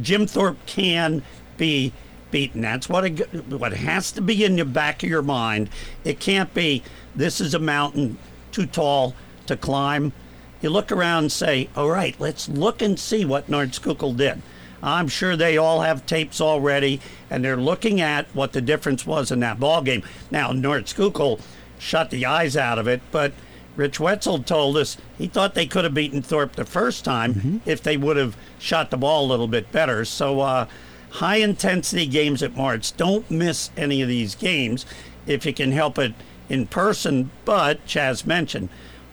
[0.00, 1.24] Jim Thorpe can
[1.58, 1.92] be
[2.30, 2.62] beaten.
[2.62, 5.68] That's what it, what has to be in the back of your mind.
[6.04, 6.82] It can't be
[7.14, 8.16] this is a mountain
[8.50, 9.14] too tall
[9.44, 10.14] to climb.
[10.62, 14.40] you look around and say, all right, let's look and see what North Schuylkill did.
[14.82, 19.30] I'm sure they all have tapes already, and they're looking at what the difference was
[19.30, 20.02] in that ball game.
[20.30, 21.40] Now, North Schuylkill
[21.78, 23.32] shut the eyes out of it, but
[23.76, 27.82] Rich Wetzel told us he thought they could have beaten Thorpe the first time if
[27.82, 30.04] they would have shot the ball a little bit better.
[30.04, 30.66] So, uh,
[31.10, 32.96] high intensity games at March.
[32.96, 34.86] Don't miss any of these games
[35.26, 36.14] if you can help it
[36.48, 37.30] in person.
[37.44, 38.68] But, Chaz mentioned,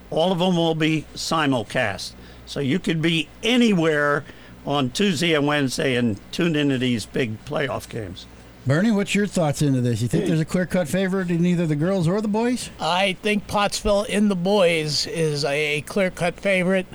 [0.10, 2.13] all of them will be simulcast.
[2.45, 4.23] So you could be anywhere
[4.67, 8.27] on Tuesday and Wednesday and tune into these big playoff games.
[8.67, 10.01] Bernie, what's your thoughts into this?
[10.01, 12.69] You think there's a clear cut favorite in either the girls or the boys?
[12.82, 16.86] I think Pottsville in the boys is a clear cut favorite.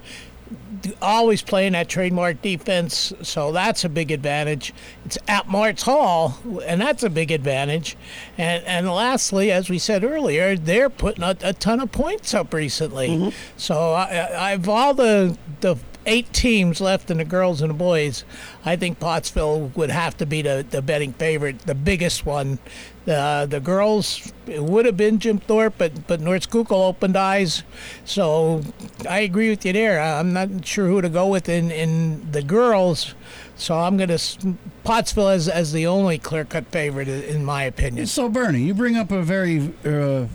[1.00, 4.74] Always playing that trademark defense, so that's a big advantage.
[5.06, 7.96] It's at Martz Hall, and that's a big advantage.
[8.36, 12.52] And and lastly, as we said earlier, they're putting a, a ton of points up
[12.52, 13.08] recently.
[13.10, 13.28] Mm-hmm.
[13.56, 18.24] So I, I've all the the eight teams left in the girls and the boys.
[18.64, 22.58] I think Pottsville would have to be the, the betting favorite, the biggest one.
[23.04, 27.64] The the girls it would have been Jim Thorpe, but but North Schuylkill opened eyes.
[28.04, 28.62] So
[29.08, 30.00] I agree with you there.
[30.00, 33.14] I'm not sure who to go with in, in the girls.
[33.56, 38.06] So I'm going to Pottsville as as the only clear cut favorite in my opinion.
[38.06, 39.72] So, Bernie, you bring up a very.
[39.84, 40.26] Uh,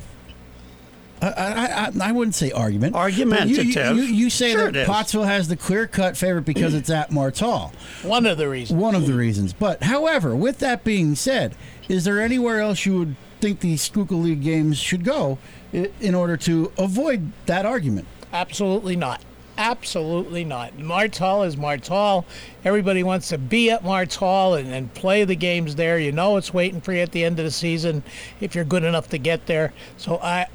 [1.22, 1.66] I, I,
[2.06, 2.96] I, I wouldn't say argument.
[3.32, 3.56] but you-
[3.98, 4.88] You, you, you say Sure it that is.
[4.88, 7.74] Pottsville has the clear cut favorite because it's at Martz Hall.
[8.04, 8.80] One of the reasons.
[8.80, 9.54] One of the reasons.
[9.54, 11.56] But, however, with that being said,
[11.90, 15.38] is there anywhere else you would think the Schuylkill League games should go
[15.74, 18.08] in order to avoid that argument?
[18.34, 19.22] Absolutely not.
[19.58, 20.78] Absolutely not.
[20.78, 22.26] Martz Hall is Martz Hall.
[22.64, 25.98] Everybody wants to be at Martz Hall and, and play the games there.
[25.98, 28.04] You know it's waiting for you at the end of the season
[28.40, 29.74] if you're good enough to get there.
[29.98, 30.46] So I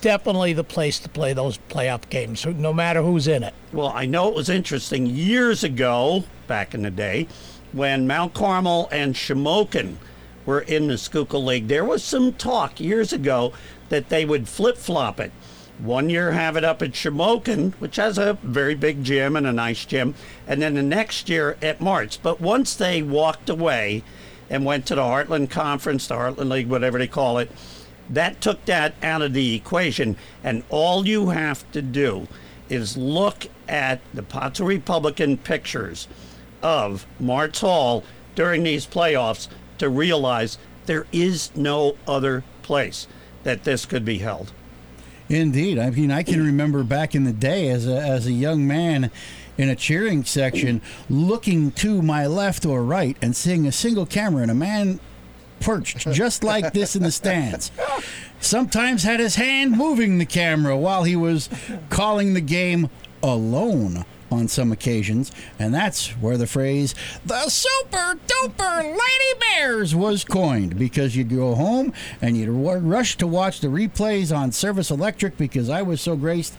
[0.00, 3.54] definitely the place to play those playoff games, no matter who's in it.
[3.72, 7.28] Well, I know it was interesting years ago, back in the day,
[7.72, 9.96] when Mount Carmel and Shamokin
[10.44, 11.68] were in the Schuylkill League.
[11.68, 13.52] There was some talk years ago
[13.90, 15.30] that they would flip flop it.
[15.82, 19.52] One year have it up at Shamokin, which has a very big gym and a
[19.52, 20.14] nice gym,
[20.46, 22.18] and then the next year at Martz.
[22.22, 24.02] But once they walked away
[24.50, 27.50] and went to the Heartland Conference, the Heartland League, whatever they call it,
[28.10, 30.16] that took that out of the equation.
[30.44, 32.28] And all you have to do
[32.68, 36.08] is look at the Pottsville Republican pictures
[36.62, 43.06] of Martz Hall during these playoffs to realize there is no other place
[43.44, 44.52] that this could be held.
[45.30, 45.78] Indeed.
[45.78, 49.12] I mean, I can remember back in the day as a, as a young man
[49.56, 54.42] in a cheering section looking to my left or right and seeing a single camera
[54.42, 54.98] and a man
[55.60, 57.70] perched just like this in the stands.
[58.40, 61.48] Sometimes had his hand moving the camera while he was
[61.90, 62.90] calling the game
[63.22, 66.94] alone on some occasions, and that's where the phrase
[67.26, 70.78] "the super duper Lady Bears" was coined.
[70.78, 75.68] Because you'd go home and you'd rush to watch the replays on Service Electric because
[75.68, 76.54] I was so graced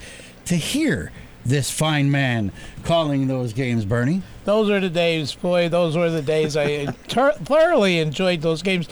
[0.46, 1.12] to hear
[1.46, 2.52] this fine man
[2.84, 3.84] calling those games.
[3.86, 5.70] Bernie, Those are the days, boy.
[5.70, 8.88] Those were the days I ter- thoroughly enjoyed those games.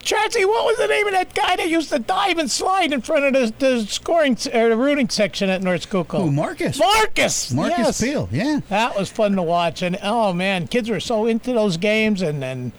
[0.00, 3.00] Chancey, what was the name of that guy that used to dive and slide in
[3.02, 6.22] front of the, the scoring or the rooting section at North Schuylkill?
[6.22, 7.52] oh Marcus, Marcus.
[7.52, 8.00] Marcus yes.
[8.00, 8.60] Peel, yeah.
[8.68, 12.42] That was fun to watch, and oh man, kids were so into those games, and
[12.42, 12.72] and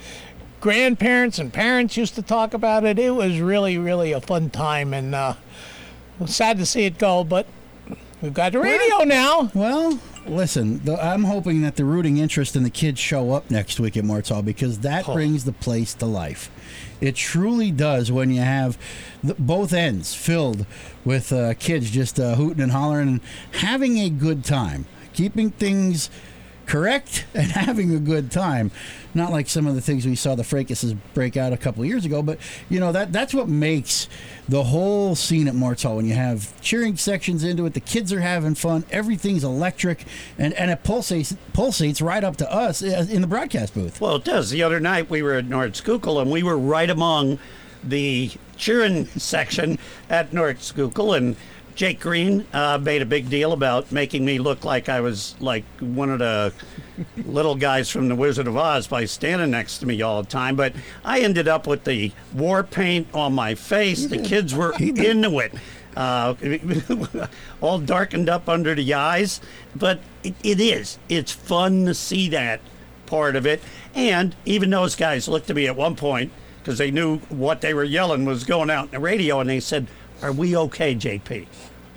[0.62, 3.00] grandparents and parents used to talk about it.
[3.00, 5.36] It was really, really a fun time, and uh,
[6.26, 7.48] sad to see it go, but
[8.22, 9.52] we've got the radio now.
[9.54, 13.80] Well, listen, the, I'm hoping that the rooting interest in the kids show up next
[13.80, 15.14] week at Martz Hall because that Oh.
[15.14, 16.50] brings the place to life.
[17.02, 18.78] It truly does when you have
[19.24, 20.66] the, both ends filled
[21.06, 23.22] with uh, kids just uh, hooting and hollering and
[23.54, 26.10] having a good time, keeping things
[26.70, 28.72] correct and having a good time.
[29.14, 32.06] Not like some of the things we saw the Fracases break out a couple years
[32.06, 32.38] ago, but
[32.70, 34.08] you know that that's what makes
[34.48, 37.74] the whole scene at Martz Hall when you have cheering sections into it.
[37.74, 38.86] The kids are having fun.
[38.92, 40.06] Everything's electric,
[40.38, 44.00] and and it pulsates pulsates right up to us uh, in the broadcast booth.
[44.00, 44.52] Well, it does.
[44.52, 47.40] The other night we were at North and we were right among
[47.84, 49.80] the cheering section
[50.10, 51.36] at North and
[51.80, 55.64] Jake Green uh, made a big deal about making me look like I was like
[55.80, 56.52] one of the
[57.26, 60.58] little guys from the Wizard of Oz by standing next to me all the time.
[60.58, 60.74] But
[61.06, 64.08] I ended up with the war paint on my face.
[64.08, 65.54] The kids were into it.
[65.96, 66.36] Uh,
[67.62, 69.40] all darkened up under the eyes.
[69.74, 71.00] But it, it is.
[71.08, 72.60] It's fun to see that
[73.06, 73.64] part of it.
[73.96, 77.74] And even those guys looked at me at one point because they knew what they
[77.74, 79.88] were yelling was going out in the radio, and they said,
[80.22, 81.48] "Are we okay, JP?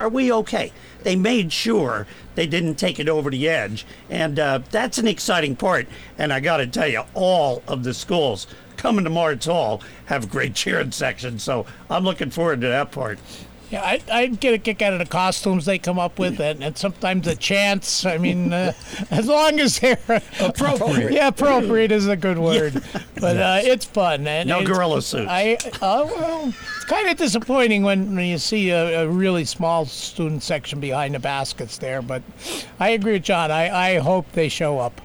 [0.02, 0.72] are we okay?
[1.04, 5.54] They made sure they didn't take it over the edge, and uh, that's an exciting
[5.54, 5.86] part.
[6.18, 10.28] And I got to tell you, all of the schools coming to Martz Hall have
[10.28, 13.20] great cheering sections, so I'm looking forward to that part.
[13.72, 16.62] Yeah, I, I get a kick out of the costumes they come up with, and,
[16.62, 18.04] and sometimes the chants.
[18.04, 18.74] I mean, uh,
[19.10, 19.98] as long as they're
[20.40, 21.12] Appropriate.
[21.12, 22.82] Yeah, appropriate is a good word,
[23.14, 24.26] but uh, it's fun.
[24.26, 25.26] And No it's- gorilla suits.
[25.26, 29.86] I uh, well, it's kind of disappointing when, when you see a, a really small
[29.86, 32.02] student section behind the baskets there.
[32.02, 32.22] But
[32.78, 33.50] I agree with John.
[33.50, 35.00] I, I hope they show up.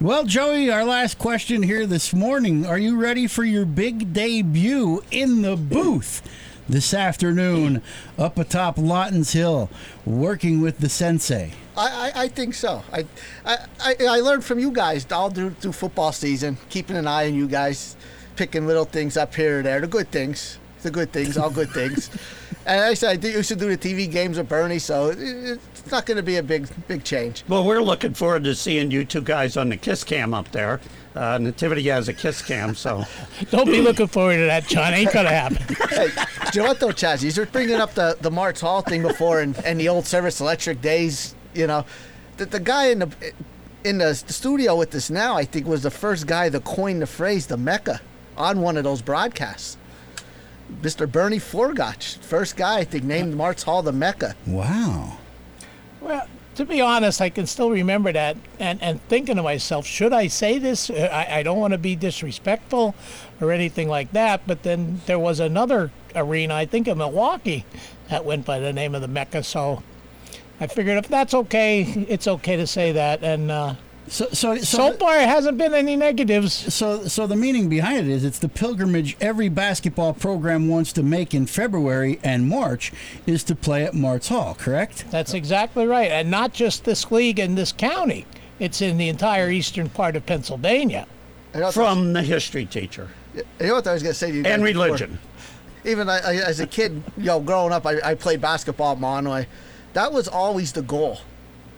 [0.00, 2.66] Well, Joey, our last question here this morning.
[2.66, 6.22] Are you ready for your big debut in the booth
[6.70, 7.82] this afternoon
[8.18, 9.68] up atop Lawton's Hill,
[10.04, 11.52] working with the sensei?
[11.76, 12.82] I, I, I think so.
[12.92, 13.06] I,
[13.44, 17.26] I, I I learned from you guys all through, through football season, keeping an eye
[17.26, 17.96] on you guys,
[18.36, 21.70] picking little things up here or there, the good things, the good things, all good
[21.70, 22.10] things.
[22.66, 25.58] And I said I used to do the TV games with Bernie, so it,
[25.90, 27.42] it's not going to be a big big change.
[27.48, 30.80] Well, we're looking forward to seeing you two guys on the kiss cam up there.
[31.16, 33.02] Uh, Nativity has a kiss cam, so
[33.50, 34.94] Don't be looking forward to that, John.
[34.94, 35.58] Ain't gonna happen.
[35.90, 36.10] Hey,
[36.52, 37.24] do you know what though, Chaz?
[37.24, 40.40] You were bringing up the the Martz Hall thing before, and, and the old service
[40.40, 41.34] electric days.
[41.54, 41.84] You know,
[42.36, 43.32] the, the guy in the
[43.82, 47.08] in the studio with us now, I think, was the first guy that coined the
[47.08, 48.00] phrase "the Mecca"
[48.36, 49.76] on one of those broadcasts.
[50.82, 51.10] Mr.
[51.10, 54.36] Bernie Forgotch, first guy I think named Martz Hall the Mecca.
[54.46, 55.18] Wow.
[56.00, 60.12] Well, to be honest, I can still remember that and, and thinking to myself, should
[60.12, 60.90] I say this?
[60.90, 62.94] Uh, I, I don't want to be disrespectful
[63.40, 64.42] or anything like that.
[64.46, 67.64] But then there was another arena, I think in Milwaukee,
[68.08, 69.42] that went by the name of the Mecca.
[69.42, 69.82] So
[70.58, 73.22] I figured if that's okay, it's okay to say that.
[73.22, 73.74] And uh,
[74.10, 76.52] So, so, so, so far, it hasn't been any negatives.
[76.52, 81.02] so, so the meaning behind it is it's the pilgrimage every basketball program wants to
[81.02, 82.92] make in February and March
[83.26, 85.04] is to play at Martz Hall, correct?
[85.10, 86.10] That's exactly right.
[86.10, 88.26] And not just this league and this county,
[88.58, 91.06] it's in the entire eastern part of Pennsylvania.
[91.54, 94.36] You know from the history teacher you know what I was going to say to
[94.36, 94.42] you.
[94.42, 94.84] guys and before?
[94.84, 95.18] religion.
[95.84, 98.98] even I, I, as a kid, you know, growing up, I, I played basketball at
[98.98, 99.46] Mahanoy.
[99.92, 101.20] That was always the goal.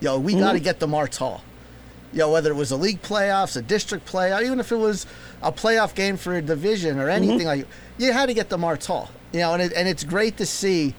[0.00, 0.40] Yo, we mm-hmm.
[0.40, 1.42] got to get to Martz Hall.
[2.12, 5.06] You know, whether it was a league playoffs, a district playoff, even if it was
[5.42, 7.60] a playoff game for a division or anything mm-hmm.
[7.60, 7.66] like,
[7.98, 9.10] you had to get the Martz Hall.
[9.32, 10.94] You know, and it, and it's great to see,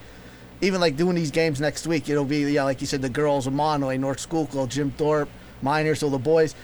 [0.62, 2.10] even like doing these games next week.
[2.10, 5.30] It'll be yeah, like you said, the girls of Mahanoy, North Schuylkill, Jim Thorpe,
[5.62, 6.56] Miners, so the boys.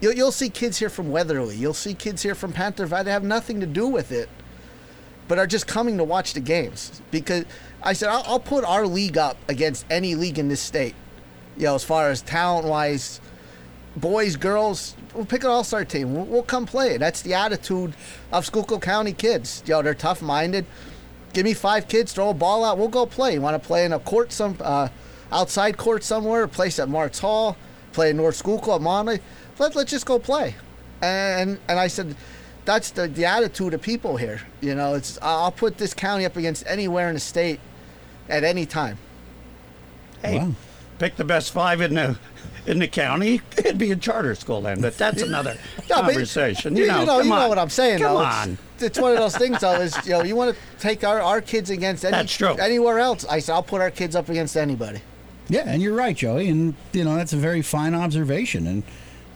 [0.00, 1.56] You'll, you'll see kids here from Weatherly.
[1.56, 3.04] You'll see kids here from Panther Valley.
[3.04, 4.28] They have nothing to do with it
[5.28, 7.44] but are just coming to watch the games because
[7.82, 10.94] I said I'll, I'll put our league up against any league in this state.
[11.56, 13.20] You know, as far as talent wise,
[13.96, 16.14] boys, girls, we'll pick an all star team.
[16.14, 16.96] We'll, we'll come play.
[16.98, 17.94] That's the attitude
[18.32, 19.62] of Schuylkill County kids.
[19.66, 20.66] You know, they're tough minded.
[21.32, 23.34] Give me five kids, throw a ball out, we'll go play.
[23.34, 24.88] You want to play in a court, some uh,
[25.30, 27.56] outside court somewhere, place at Martz Hall,
[27.92, 29.20] play in North Schuylkill at Monley.
[29.58, 30.54] Let, let's just go play.
[31.02, 32.16] And and I said,
[32.64, 34.40] that's the, the attitude of people here.
[34.62, 37.60] You know, it's I'll put this county up against anywhere in the state
[38.30, 38.96] at any time.
[40.22, 40.52] Hey, Wow.
[40.98, 42.18] pick the best five in the
[42.66, 43.40] in the county.
[43.58, 45.56] It'd be a charter school then, but that's another
[45.88, 46.76] Yeah, but conversation.
[46.76, 47.48] you know, you know, you know on.
[47.48, 48.00] what I'm saying.
[48.00, 48.24] Come though.
[48.24, 48.58] on.
[48.74, 49.80] It's, it's one of those things, though.
[49.80, 52.54] Is you know, you want to take our, our kids against any, That's true.
[52.56, 53.24] anywhere else.
[53.24, 55.00] I said I'll put our kids up against anybody.
[55.48, 56.48] Yeah, and you're right, Joey.
[56.48, 58.66] And, you know, that's a very fine observation.
[58.66, 58.82] And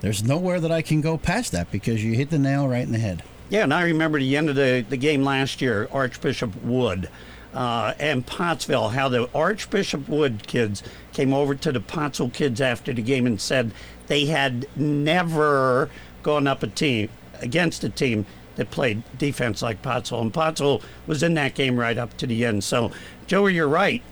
[0.01, 2.93] there's nowhere that I can go past that because you hit the nail right in
[2.93, 3.23] the head.
[3.49, 7.09] Yeah, and I remember the end of the, the game last year, Archbishop Wood
[7.55, 10.83] uh, and Pottsville, how the Archbishop Wood kids
[11.13, 13.73] came over to the Pottsville kids after the game and said
[14.07, 15.91] they had never
[16.23, 17.09] gone up a team
[17.41, 20.21] against a team that played defense like Pottsville.
[20.21, 22.63] And Pottsville was in that game right up to the end.
[22.63, 22.93] So,
[23.27, 24.03] Joey, you're right.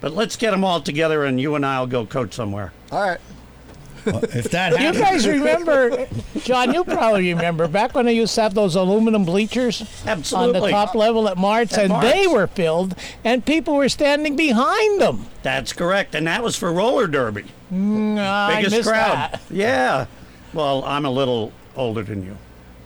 [0.00, 2.72] But let's get them all together and you and I will go coach somewhere.
[2.92, 3.20] All right.
[4.12, 4.96] Well, if that happens.
[4.98, 6.06] You guys remember,
[6.42, 6.72] John?
[6.74, 10.94] You probably remember back when they used to have those aluminum bleachers on the top
[10.94, 12.02] level at Martz, At and Martz.
[12.12, 12.94] they were filled,
[13.24, 15.26] and people were standing behind them.
[15.42, 16.14] That's correct.
[16.14, 17.44] And that was for roller derby.
[17.72, 19.12] Mm, Biggest missed crowd.
[19.32, 19.40] that.
[19.50, 20.06] Yeah.
[20.54, 22.36] Well, I'm a little older than you.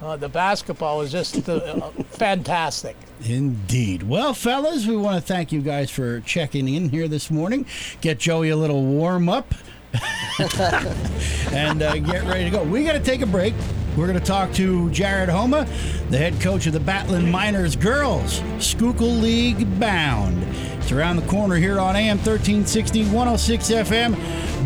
[0.02, 2.96] Uh, the basketball was just uh, fantastic.
[3.24, 4.02] Indeed.
[4.02, 7.66] Well, fellas, we want to thank you guys for checking in here this morning.
[8.00, 9.54] Get Joey a little warm up
[11.52, 12.62] and uh, get ready to go.
[12.64, 13.54] We got to take a break.
[13.96, 15.66] We're going to talk to Jared Homa,
[16.08, 20.42] the head coach of the Battlin' Miners Girls, Schuylkill League bound.
[20.78, 24.14] It's around the corner here on AM 1360, 106 FM,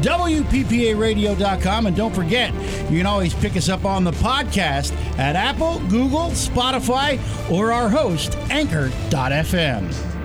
[0.02, 1.86] WPPARadio.com.
[1.86, 2.54] And don't forget,
[2.88, 7.18] you can always pick us up on the podcast at Apple, Google, Spotify,
[7.50, 10.15] or our host, Anchor.fm.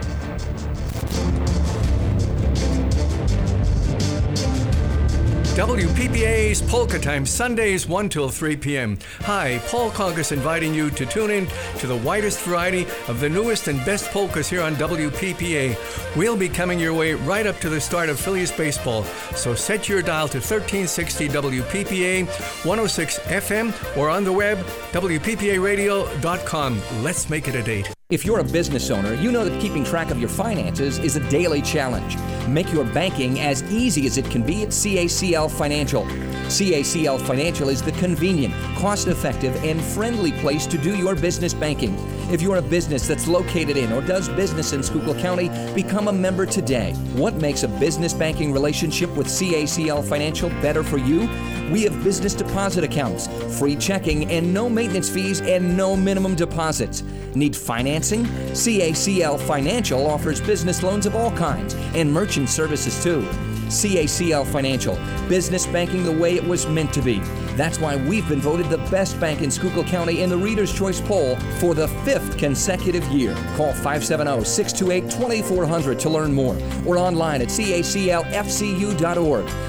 [5.61, 8.97] WPPA's Polka Time, Sundays 1 till 3 p.m.
[9.19, 11.45] Hi, Paul Congus inviting you to tune in
[11.77, 15.77] to the widest variety of the newest and best polkas here on WPPA.
[16.17, 19.03] We'll be coming your way right up to the start of Phillies baseball,
[19.35, 22.25] so set your dial to 1360 WPPA
[22.65, 24.57] 106 FM or on the web
[24.93, 26.81] WPPAradio.com.
[27.03, 27.93] Let's make it a date.
[28.11, 31.29] If you're a business owner, you know that keeping track of your finances is a
[31.29, 32.17] daily challenge.
[32.45, 36.03] Make your banking as easy as it can be at CACL Financial.
[36.03, 41.95] CACL Financial is the convenient, cost effective, and friendly place to do your business banking.
[42.31, 46.13] If you're a business that's located in or does business in Schuylkill County, become a
[46.13, 46.93] member today.
[47.13, 51.29] What makes a business banking relationship with CACL Financial better for you?
[51.73, 53.27] We have business deposit accounts,
[53.59, 57.03] free checking, and no maintenance fees and no minimum deposits.
[57.35, 58.23] Need financing?
[58.23, 63.23] CACL Financial offers business loans of all kinds and merchant services too.
[63.67, 64.95] CACL Financial,
[65.27, 67.21] business banking the way it was meant to be.
[67.55, 71.01] That's why we've been voted the best bank in Schuylkill County in the Reader's Choice
[71.01, 73.33] poll for the fifth consecutive year.
[73.55, 77.75] Call 570 628 2400 to learn more or online at caclfcu.org.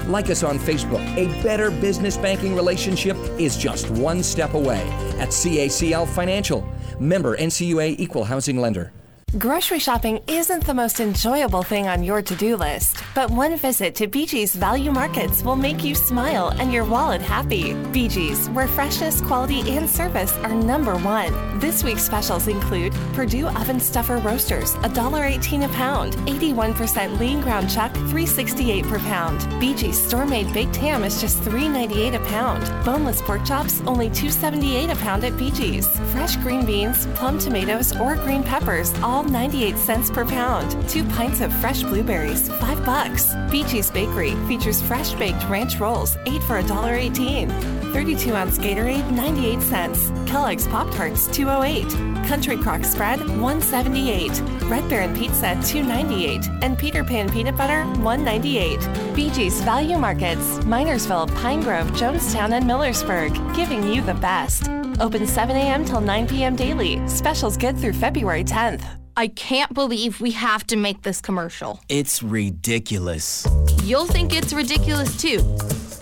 [0.07, 1.03] Like us on Facebook.
[1.17, 4.81] A better business banking relationship is just one step away
[5.19, 6.67] at CACL Financial.
[6.99, 8.91] Member NCUA Equal Housing Lender.
[9.39, 13.95] Grocery shopping isn't the most enjoyable thing on your to do list, but one visit
[13.95, 17.73] to BG's Value Markets will make you smile and your wallet happy.
[17.93, 21.33] BG's, where freshness, quality, and service are number one.
[21.57, 27.91] This week's specials include Perdue Oven Stuffer Roasters, $1.18 a pound, 81% lean ground chuck,
[27.91, 29.41] $3.68 per pound.
[29.59, 32.85] BG's store made baked ham is just $3.98 a pound.
[32.85, 35.87] Boneless pork chops, only $2.78 a pound at BG's.
[36.11, 40.89] Fresh green beans, plum tomatoes, or green peppers, all 98 cents per pound.
[40.89, 43.33] Two pints of fresh blueberries, 5 bucks.
[43.51, 47.83] Beachy's Bakery features fresh baked ranch rolls, 8 for $1.18.
[47.93, 50.09] 32 ounce Gatorade, 98 cents.
[50.25, 51.89] Kellogg's Pop Tarts, 208.
[52.27, 54.41] Country Crock Spread, 178.
[54.63, 56.49] Red Baron Pizza, 298.
[56.61, 58.79] And Peter Pan Peanut Butter, 198.
[59.15, 64.69] BG's Value Markets, Minersville, Pine Grove, Jonestown, and Millersburg, giving you the best.
[64.99, 65.85] Open 7 a.m.
[65.85, 66.55] till 9 p.m.
[66.55, 67.05] daily.
[67.07, 68.83] Specials good through February 10th.
[69.15, 71.79] I can't believe we have to make this commercial.
[71.87, 73.47] It's ridiculous.
[73.83, 75.39] You'll think it's ridiculous too.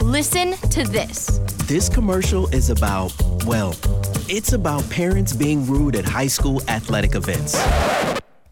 [0.02, 1.40] Listen to this.
[1.68, 3.14] This commercial is about,
[3.46, 3.76] well,
[4.30, 7.62] it's about parents being rude at high school athletic events.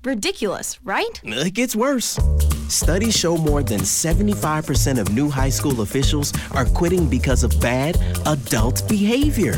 [0.03, 1.22] Ridiculous, right?
[1.24, 2.20] It gets worse.
[2.68, 7.97] Studies show more than 75% of new high school officials are quitting because of bad
[8.26, 9.55] adult behavior.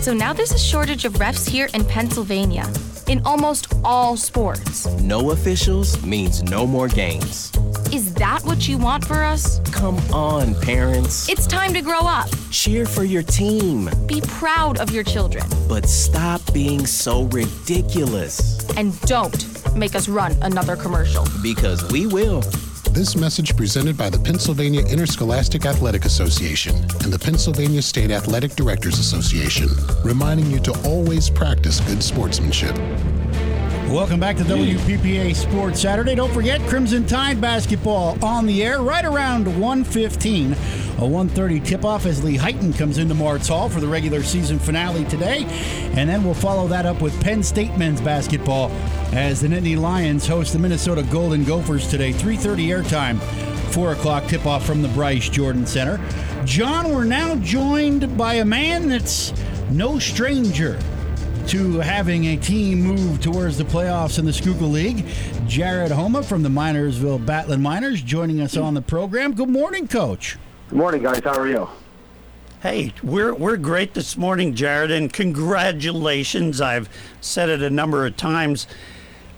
[0.00, 2.66] So now there's a shortage of refs here in Pennsylvania
[3.06, 4.86] in almost all sports.
[5.02, 7.52] No officials means no more games.
[7.92, 9.58] Is that what you want for us?
[9.72, 11.28] Come on, parents.
[11.28, 12.30] It's time to grow up.
[12.50, 13.90] Cheer for your team.
[14.06, 15.44] Be proud of your children.
[15.68, 18.66] But stop being so ridiculous.
[18.78, 21.26] And don't make us run another commercial.
[21.42, 22.42] Because we will.
[22.92, 28.98] This message presented by the Pennsylvania Interscholastic Athletic Association and the Pennsylvania State Athletic Directors
[28.98, 29.68] Association,
[30.04, 32.74] reminding you to always practice good sportsmanship.
[33.88, 36.14] Welcome back to WPPA Sports Saturday.
[36.14, 40.52] Don't forget Crimson Tide basketball on the air right around 1:15.
[40.98, 45.44] A 1:30 tip-off as Lehighton comes into Martz Hall for the regular season finale today,
[45.94, 48.70] and then we'll follow that up with Penn State men's basketball
[49.12, 52.12] as the Nittany Lions host the Minnesota Golden Gophers today.
[52.12, 53.18] 3:30 airtime.
[53.72, 55.98] 4 o'clock tip off from the Bryce Jordan Center.
[56.44, 59.32] John, we're now joined by a man that's
[59.70, 60.78] no stranger
[61.50, 65.04] to having a team move towards the playoffs in the Schuylkill League.
[65.48, 69.34] Jared Homa from the Minersville Battling Miners joining us on the program.
[69.34, 70.38] Good morning, Coach.
[70.68, 71.20] Good morning, guys.
[71.24, 71.68] How are you?
[72.62, 76.60] Hey, we're we're great this morning, Jared, and congratulations.
[76.60, 76.88] I've
[77.20, 78.68] said it a number of times.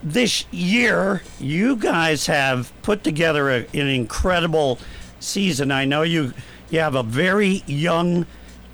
[0.03, 4.77] This year, you guys have put together a, an incredible
[5.19, 5.71] season.
[5.71, 6.35] I know you
[6.69, 8.27] you have a very young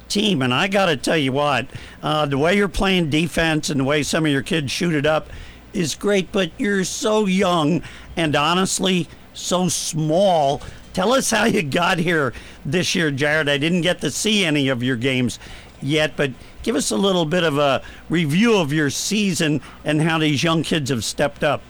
[0.09, 1.67] team, and I got to tell you what,
[2.01, 5.05] uh, the way you're playing defense and the way some of your kids shoot it
[5.05, 5.29] up
[5.73, 6.31] is great.
[6.31, 7.83] But you're so young,
[8.15, 10.61] and honestly, so small.
[10.93, 12.33] Tell us how you got here
[12.65, 13.47] this year, Jared.
[13.47, 15.39] I didn't get to see any of your games
[15.81, 16.31] yet, but
[16.63, 20.63] give us a little bit of a review of your season and how these young
[20.63, 21.61] kids have stepped up.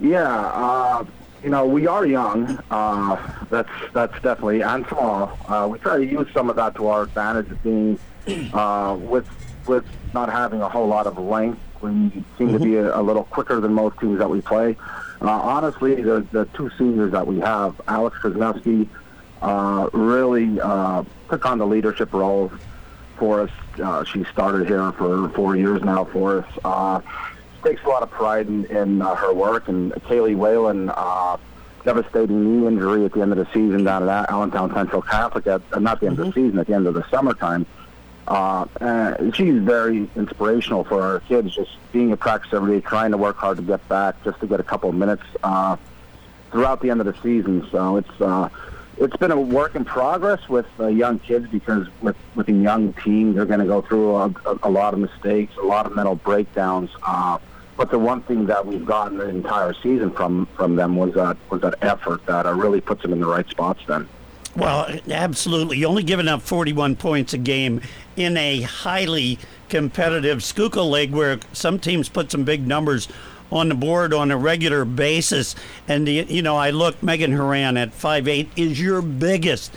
[0.00, 1.04] Yeah, uh,
[1.44, 2.58] you know, we are young.
[2.70, 3.16] Uh,
[3.50, 5.38] that's that's definitely and small.
[5.46, 7.98] Uh, we try to use some of that to our advantage, of being
[8.54, 9.28] uh, with
[9.66, 9.84] with
[10.14, 13.60] not having a whole lot of length We seem to be a, a little quicker
[13.60, 14.76] than most teams that we play.
[15.20, 18.88] Uh, honestly, the the two seniors that we have, Alex Krasnowski,
[19.42, 22.50] uh, really uh, took on the leadership role
[23.18, 23.50] for us.
[23.82, 27.02] Uh, she started here for four years now for us.
[27.64, 29.68] Takes a lot of pride in, in uh, her work.
[29.68, 31.38] And Kaylee Whalen, uh,
[31.84, 35.62] devastating knee injury at the end of the season down at Allentown Central Catholic, at,
[35.72, 37.64] uh, not the end of the season, at the end of the summertime.
[38.26, 43.10] Uh, and she's very inspirational for our kids, just being at practice every day, trying
[43.10, 45.76] to work hard to get back, just to get a couple of minutes uh,
[46.50, 47.66] throughout the end of the season.
[47.70, 48.48] So it's uh,
[48.96, 52.92] it's been a work in progress with uh, young kids because with with a young
[52.94, 55.94] team, they're going to go through a, a, a lot of mistakes, a lot of
[55.94, 56.90] mental breakdowns.
[57.02, 57.38] Uh,
[57.76, 61.36] but the one thing that we've gotten the entire season from from them was that
[61.50, 63.80] was that effort that uh, really puts them in the right spots.
[63.86, 64.08] Then.
[64.56, 65.78] Well, absolutely.
[65.78, 67.80] You only giving up 41 points a game
[68.16, 73.08] in a highly competitive Schuylkill League where some teams put some big numbers
[73.50, 75.56] on the board on a regular basis.
[75.88, 79.74] And, you know, I look, Megan Horan at 5'8 is your biggest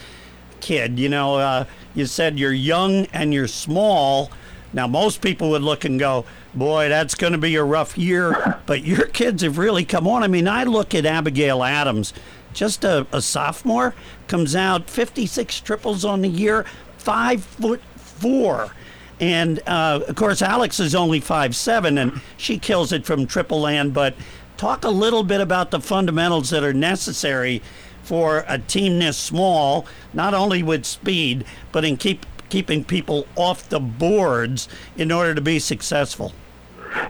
[0.61, 0.99] kid.
[0.99, 4.31] You know, uh, you said you're young and you're small.
[4.77, 6.23] Now, most people would look and go,
[6.53, 8.53] boy, that's going to be a rough year.
[8.67, 10.23] But your kids have really come on.
[10.23, 12.13] I mean, I look at Abigail Adams,
[12.53, 13.95] just a, a sophomore,
[14.27, 16.65] comes out 56 triples on the year,
[16.97, 18.73] five foot four.
[19.21, 23.61] And uh, of course, Alex is only five seven, and she kills it from triple
[23.61, 23.93] land.
[23.93, 24.15] But
[24.57, 27.61] talk a little bit about the fundamentals that are necessary
[28.03, 33.67] for a team this small, not only with speed, but in keep keeping people off
[33.69, 34.67] the boards
[34.97, 36.33] in order to be successful.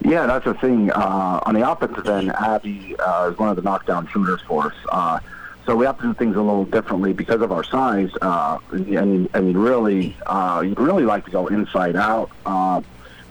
[0.04, 0.92] Yeah, that's the thing.
[0.92, 4.76] Uh, on the offensive end, Abby uh, is one of the knockdown shooters for us.
[4.92, 5.20] Uh,
[5.66, 8.10] so we have to do things a little differently because of our size.
[8.22, 12.82] Uh, and and really uh, you really like to go inside out, uh,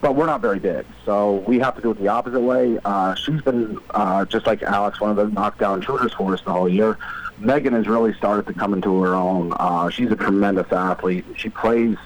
[0.03, 2.79] but we're not very big, so we have to do it the opposite way.
[2.85, 6.53] Uh, she's been uh, just like Alex, one of the knockdown shooters for us the
[6.53, 6.99] whole year.
[7.39, 9.53] Megan has really started to come into her own.
[9.59, 11.25] Uh, she's a tremendous athlete.
[11.37, 11.97] She plays.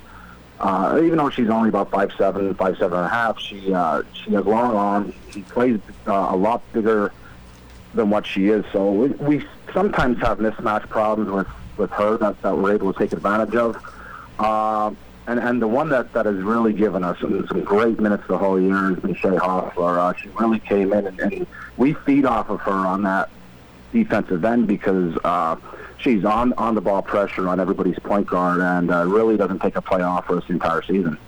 [0.58, 4.02] Uh, even though she's only about five seven, five seven and a half, she uh,
[4.12, 5.14] she has long arms.
[5.30, 7.12] She plays uh, a lot bigger
[7.94, 8.64] than what she is.
[8.72, 12.98] So we, we sometimes have mismatch problems with, with her that, that we're able to
[12.98, 13.76] take advantage of.
[14.38, 14.92] Uh,
[15.26, 18.38] and, and the one that, that has really given us some, some great minutes the
[18.38, 19.98] whole year has been Hoffler.
[19.98, 23.30] Uh, she really came in, and, and we feed off of her on that
[23.92, 25.56] defensive end because uh,
[25.98, 29.76] she's on, on the ball pressure on everybody's point guard and uh, really doesn't take
[29.76, 31.18] a play off for us the entire season.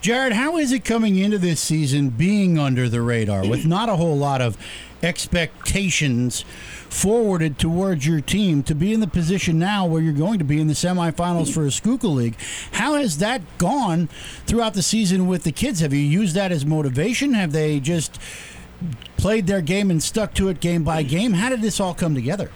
[0.00, 3.96] Jared, how is it coming into this season being under the radar with not a
[3.96, 4.58] whole lot of
[5.02, 6.44] expectations
[6.90, 10.60] forwarded towards your team to be in the position now where you're going to be
[10.60, 12.36] in the semifinals for a Schuylkill League?
[12.72, 14.08] How has that gone
[14.46, 15.80] throughout the season with the kids?
[15.80, 17.32] Have you used that as motivation?
[17.32, 18.20] Have they just
[19.16, 21.32] played their game and stuck to it game by game?
[21.32, 22.50] How did this all come together?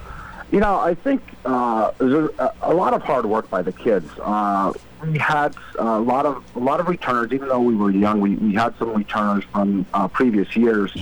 [0.50, 2.30] You know, I think uh, there's
[2.62, 4.10] a, lot of hard work by the kids.
[4.18, 4.72] Uh,
[5.02, 8.20] we had a lot of a lot of returners, even though we were young.
[8.20, 10.96] We, we had some returners from uh, previous years.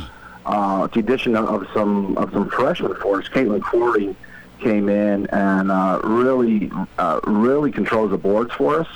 [0.45, 4.16] Uh, the addition of, of some of some freshmen for us, Caitlin Corey
[4.59, 8.89] came in and uh, really uh, really controls the boards for us.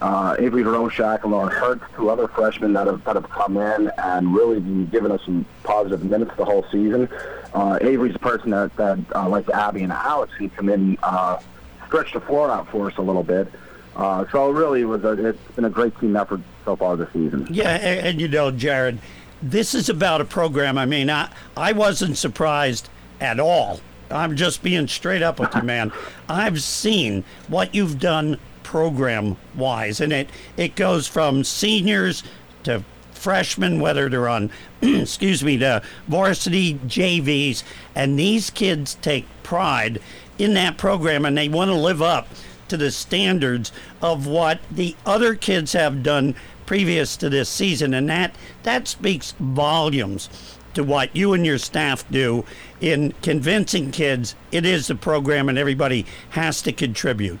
[0.00, 3.90] Uh, Avery Roshak and Lauren Hurt, two other freshmen that have that have come in
[3.98, 7.08] and really been giving us some positive minutes the whole season.
[7.54, 11.38] Uh, Avery's a person that, that uh, like Abby and Alex, he come in, uh,
[11.86, 13.48] stretch the floor out for us a little bit.
[13.96, 17.12] Uh, so really, it was a, it's been a great team effort so far this
[17.12, 17.46] season.
[17.48, 18.98] Yeah, and, and you know, Jared,
[19.40, 20.76] this is about a program.
[20.76, 22.88] I mean, I I wasn't surprised
[23.20, 23.80] at all.
[24.10, 25.92] I'm just being straight up with you, man.
[26.28, 32.24] I've seen what you've done program wise, and it it goes from seniors
[32.64, 34.50] to freshmen, whether they're on,
[34.82, 37.62] excuse me, to varsity JVs,
[37.94, 40.00] and these kids take pride
[40.38, 42.28] in that program and they want to live up
[42.68, 46.34] to the standards of what the other kids have done
[46.66, 50.28] previous to this season, and that that speaks volumes
[50.74, 52.44] to what you and your staff do
[52.80, 57.38] in convincing kids it is the program and everybody has to contribute.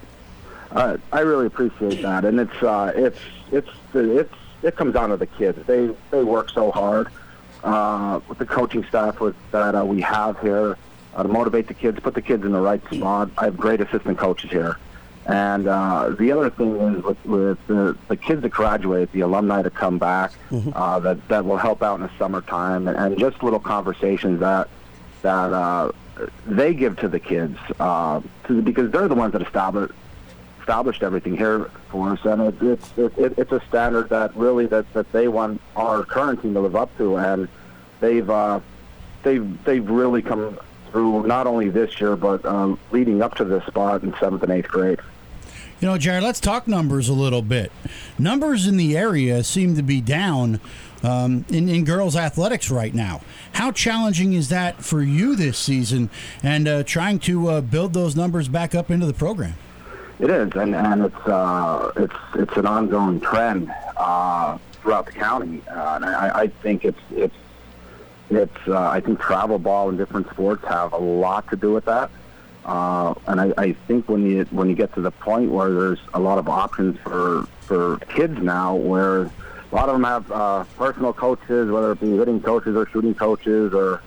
[0.74, 3.18] Uh, I really appreciate that, and it's uh, it's
[3.52, 5.64] it's it's it comes down to the kids.
[5.66, 7.08] They they work so hard
[7.62, 10.76] uh, with the coaching staff with, that uh, we have here
[11.14, 13.30] uh, to motivate the kids, put the kids in the right spot.
[13.38, 14.78] I have great assistant coaches here.
[15.26, 19.62] And uh, the other thing is with, with the, the kids that graduate, the alumni
[19.62, 20.70] that come back, mm-hmm.
[20.74, 24.68] uh, that that will help out in the summertime, and, and just little conversations that
[25.22, 25.92] that uh,
[26.46, 29.90] they give to the kids, uh, to, because they're the ones that establish
[30.64, 34.90] established everything here for us, and it, it's it, it's a standard that really that,
[34.94, 37.48] that they want our current team to live up to, and
[38.00, 38.60] they've uh,
[39.22, 40.58] they've they've really come
[40.90, 44.52] through not only this year but um, leading up to this spot in seventh and
[44.52, 45.00] eighth grade.
[45.80, 47.70] You know, Jared, let's talk numbers a little bit.
[48.18, 50.60] Numbers in the area seem to be down
[51.02, 53.20] um, in, in girls' athletics right now.
[53.52, 56.08] How challenging is that for you this season
[56.42, 59.56] and uh, trying to uh, build those numbers back up into the program?
[60.20, 65.60] It is, and, and it's uh, it's it's an ongoing trend uh, throughout the county,
[65.68, 67.34] uh, and I, I think it's it's
[68.30, 71.84] it's uh, I think travel ball and different sports have a lot to do with
[71.86, 72.10] that.
[72.64, 76.00] Uh, and I, I think when you when you get to the point where there's
[76.14, 80.64] a lot of options for for kids now, where a lot of them have uh,
[80.78, 84.00] personal coaches, whether it be hitting coaches or shooting coaches, or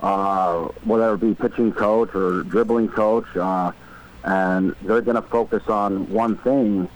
[0.00, 3.72] uh, whether it be pitching coach or dribbling coach, uh,
[4.24, 6.88] and they're going to focus on one thing,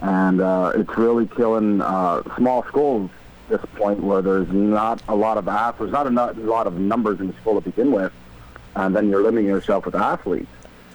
[0.00, 3.10] and uh, it's really killing uh, small schools
[3.50, 7.20] at this point where there's not a lot of athletes, not a lot of numbers
[7.20, 8.12] in the school to begin with
[8.74, 10.50] and then you're limiting yourself with athletes.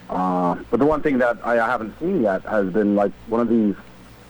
[0.09, 3.49] Uh, but the one thing that I haven't seen yet has been like one of
[3.49, 3.75] these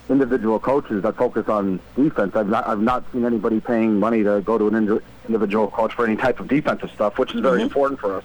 [0.10, 2.36] individual coaches that focus on defense.
[2.36, 5.94] I've not I've not seen anybody paying money to go to an indi- individual coach
[5.94, 8.24] for any type of defensive stuff, which is very important for us.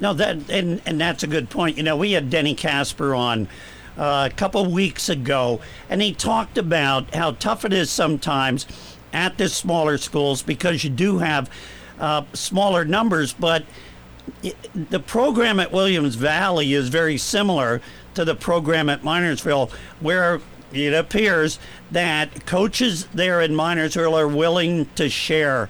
[0.00, 1.76] No, that and and that's a good point.
[1.76, 3.48] You know, we had Denny Casper on
[3.96, 8.66] uh, a couple weeks ago, and he talked about how tough it is sometimes
[9.12, 11.50] at the smaller schools because you do have
[11.98, 13.64] uh, smaller numbers, but
[14.42, 14.56] it,
[14.90, 17.80] the program at Williams Valley is very similar
[18.14, 19.70] to the program at Minersville,
[20.00, 20.40] where
[20.72, 21.58] it appears
[21.90, 25.68] that coaches there in Minersville are willing to share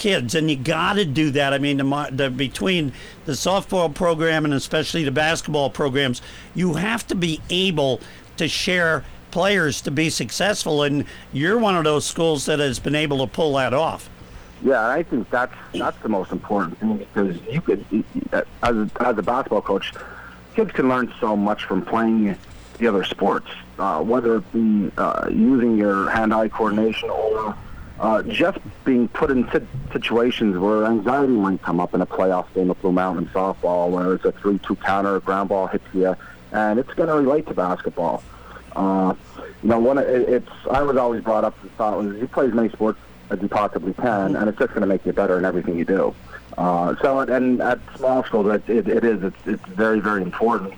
[0.00, 1.52] kids, and you got to do that.
[1.52, 2.92] I mean, the, the, between
[3.26, 6.20] the softball program and especially the basketball programs,
[6.56, 8.00] you have to be able
[8.36, 12.96] to share players to be successful, and you're one of those schools that has been
[12.96, 14.10] able to pull that off.
[14.64, 17.84] Yeah, I think that's that's the most important thing because you could,
[18.32, 19.92] as a, as a basketball coach,
[20.54, 22.36] kids can learn so much from playing
[22.78, 23.48] the other sports,
[23.78, 27.56] uh, whether it be uh, using your hand-eye coordination or
[28.00, 32.52] uh, just being put in sit- situations where anxiety might come up in a playoff
[32.54, 36.16] game of Blue Mountain softball, where it's a three-two counter, a ground ball hits you,
[36.52, 38.22] and it's going to relate to basketball.
[38.74, 39.14] Uh,
[39.62, 42.46] you know, one it, it's I was always brought up the thought was you play
[42.46, 42.98] as many sports
[43.28, 45.84] as you possibly can, and it's just going to make you better in everything you
[45.84, 46.14] do.
[46.56, 49.22] Uh, so, and at small schools, it, it, it is.
[49.22, 50.72] It's, it's very, very important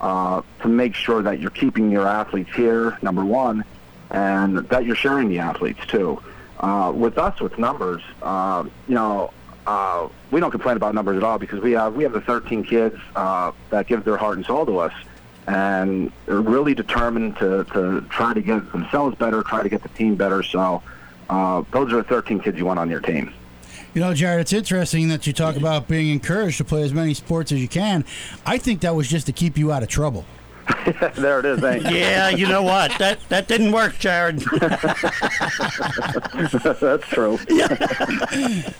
[0.00, 3.64] uh, to make sure that you're keeping your athletes here, number one,
[4.10, 6.22] and that you're sharing the athletes too.
[6.60, 9.32] Uh, with us, with numbers, uh, you know,
[9.66, 12.64] uh, we don't complain about numbers at all because we have we have the 13
[12.64, 14.92] kids uh, that give their heart and soul to us,
[15.46, 19.88] and they're really determined to, to try to get themselves better, try to get the
[19.90, 20.42] team better.
[20.42, 20.82] So
[21.30, 23.32] uh, those are the 13 kids you want on your team.
[23.94, 27.14] You know, Jared, it's interesting that you talk about being encouraged to play as many
[27.14, 28.04] sports as you can.
[28.44, 30.26] I think that was just to keep you out of trouble.
[31.16, 31.60] there it is.
[31.60, 31.96] Thank you.
[31.96, 32.96] Yeah, you know what?
[32.98, 34.38] That that didn't work, Jared.
[36.80, 37.38] That's true.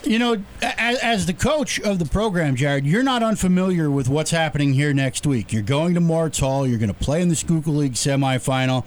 [0.04, 4.30] You know, as, as the coach of the program, Jared, you're not unfamiliar with what's
[4.30, 5.52] happening here next week.
[5.52, 6.66] You're going to Martz Hall.
[6.66, 8.84] You're going to play in the Schuylkill League semifinal.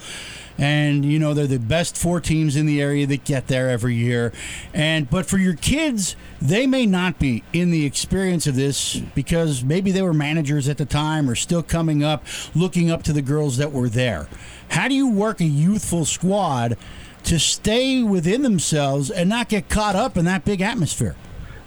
[0.57, 3.95] And you know they're the best four teams in the area that get there every
[3.95, 4.31] year,
[4.73, 9.63] and but for your kids, they may not be in the experience of this because
[9.63, 12.23] maybe they were managers at the time or still coming up,
[12.53, 14.27] looking up to the girls that were there.
[14.69, 16.77] How do you work a youthful squad
[17.23, 21.15] to stay within themselves and not get caught up in that big atmosphere?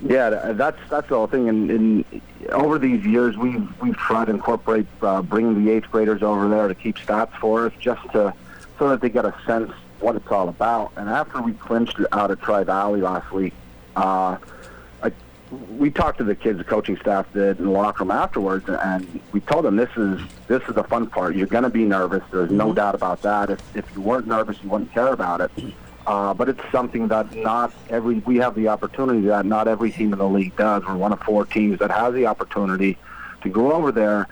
[0.02, 1.48] Yeah, that's that's the whole thing.
[1.48, 6.22] And, and over these years, we've we've tried to incorporate uh, bringing the eighth graders
[6.22, 8.34] over there to keep stats for us, just to
[8.78, 10.92] so that they get a sense what it's all about.
[10.96, 13.54] And after we clinched out at Tri Valley last week,
[13.96, 14.36] uh,
[15.02, 15.12] I,
[15.78, 19.20] we talked to the kids, the coaching staff did in the locker room afterwards, and
[19.32, 21.34] we told them this is this is the fun part.
[21.34, 22.22] You're going to be nervous.
[22.30, 23.50] There's no doubt about that.
[23.50, 25.50] If if you weren't nervous, you wouldn't care about it.
[26.06, 30.12] Uh, but it's something that not every we have the opportunity that not every team
[30.12, 30.84] in the league does.
[30.84, 32.96] We're one of four teams that has the opportunity
[33.46, 34.28] to go over there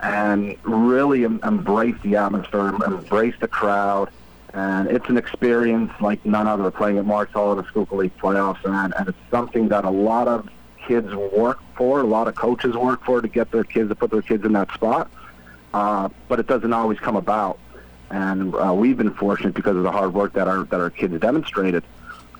[0.00, 4.10] and really em- embrace the atmosphere, em- embrace the crowd,
[4.54, 6.70] and it's an experience like none other.
[6.70, 9.90] Playing at Martz Hall in the Schuylkill League playoffs, and, and it's something that a
[9.90, 10.48] lot of
[10.86, 14.10] kids work for, a lot of coaches work for to get their kids to put
[14.10, 15.10] their kids in that spot.
[15.74, 17.58] Uh, but it doesn't always come about,
[18.10, 21.18] and uh, we've been fortunate because of the hard work that our that our kids
[21.20, 21.84] demonstrated.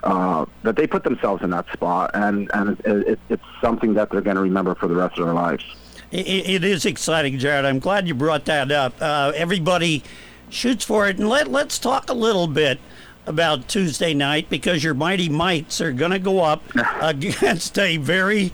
[0.05, 4.09] Uh, that they put themselves in that spot, and and it, it, it's something that
[4.11, 5.64] they're going to remember for the rest of their lives.
[6.11, 7.65] It, it is exciting, Jared.
[7.65, 8.95] I'm glad you brought that up.
[9.01, 10.03] Uh, everybody
[10.49, 12.81] shoots for it, and let let's talk a little bit
[13.27, 16.63] about Tuesday night because your mighty mites are going to go up
[17.03, 18.53] against a very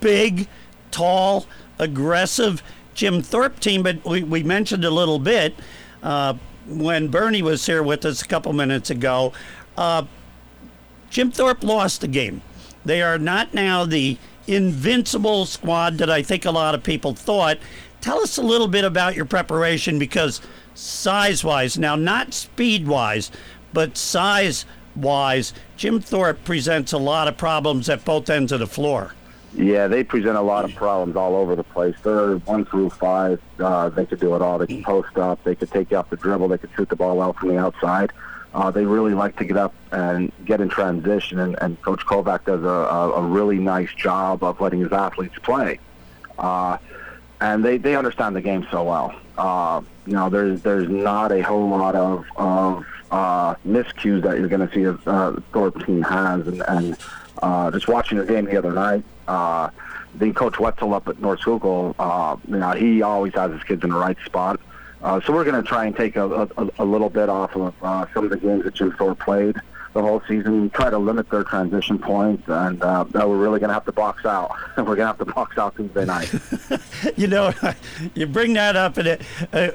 [0.00, 0.46] big,
[0.92, 1.46] tall,
[1.78, 2.62] aggressive
[2.94, 3.82] Jim Thorpe team.
[3.82, 5.54] But we, we mentioned a little bit
[6.02, 6.34] uh,
[6.68, 9.32] when Bernie was here with us a couple minutes ago.
[9.76, 10.04] Uh,
[11.10, 12.42] Jim Thorpe lost the game.
[12.84, 14.16] They are not now the
[14.48, 17.58] invincible squad that I think a lot of people thought.
[18.00, 20.40] Tell us a little bit about your preparation because
[20.74, 23.30] size wise, now not speed wise,
[23.72, 24.64] but size
[24.96, 29.14] wise, Jim Thorpe presents a lot of problems at both ends of the floor.
[29.54, 31.94] Yeah, they present a lot of problems all over the place.
[32.02, 33.40] They're one through five.
[33.58, 34.58] Uh, they could do it all.
[34.58, 35.42] They can post up.
[35.42, 36.48] They could take you off the dribble.
[36.48, 38.12] They could shoot the ball out from the outside.
[38.54, 42.46] Uh, they really like to get up and get in transition, and, and Coach Kovac
[42.46, 45.78] does a, a, really nice job of letting his athletes play.
[46.38, 46.78] Uh,
[47.40, 49.14] and they, they understand the game so well.
[49.36, 54.48] Uh, you know, there's there's not a whole lot of of uh, miscues that you're
[54.48, 56.96] going to see a uh, Thorpe team has, and, and
[57.42, 59.04] uh, just watching the game the other night.
[59.26, 59.70] Uh,
[60.14, 63.84] the coach Wetzel up at North Schuylkill, uh, you know, he always has his kids
[63.84, 64.58] in the right spot.
[65.02, 67.74] Uh, so we're going to try and take a, a, a little bit off of
[67.82, 69.56] uh, some of the games that Jim Thorpe played
[69.94, 73.74] the whole season, try to limit their transition points, and uh, we're really going to
[73.74, 74.54] have to box out.
[74.76, 76.32] And we're going to have to box out Tuesday night.
[77.16, 77.52] you know,
[78.14, 79.22] you bring that up, and it,
[79.52, 79.70] uh,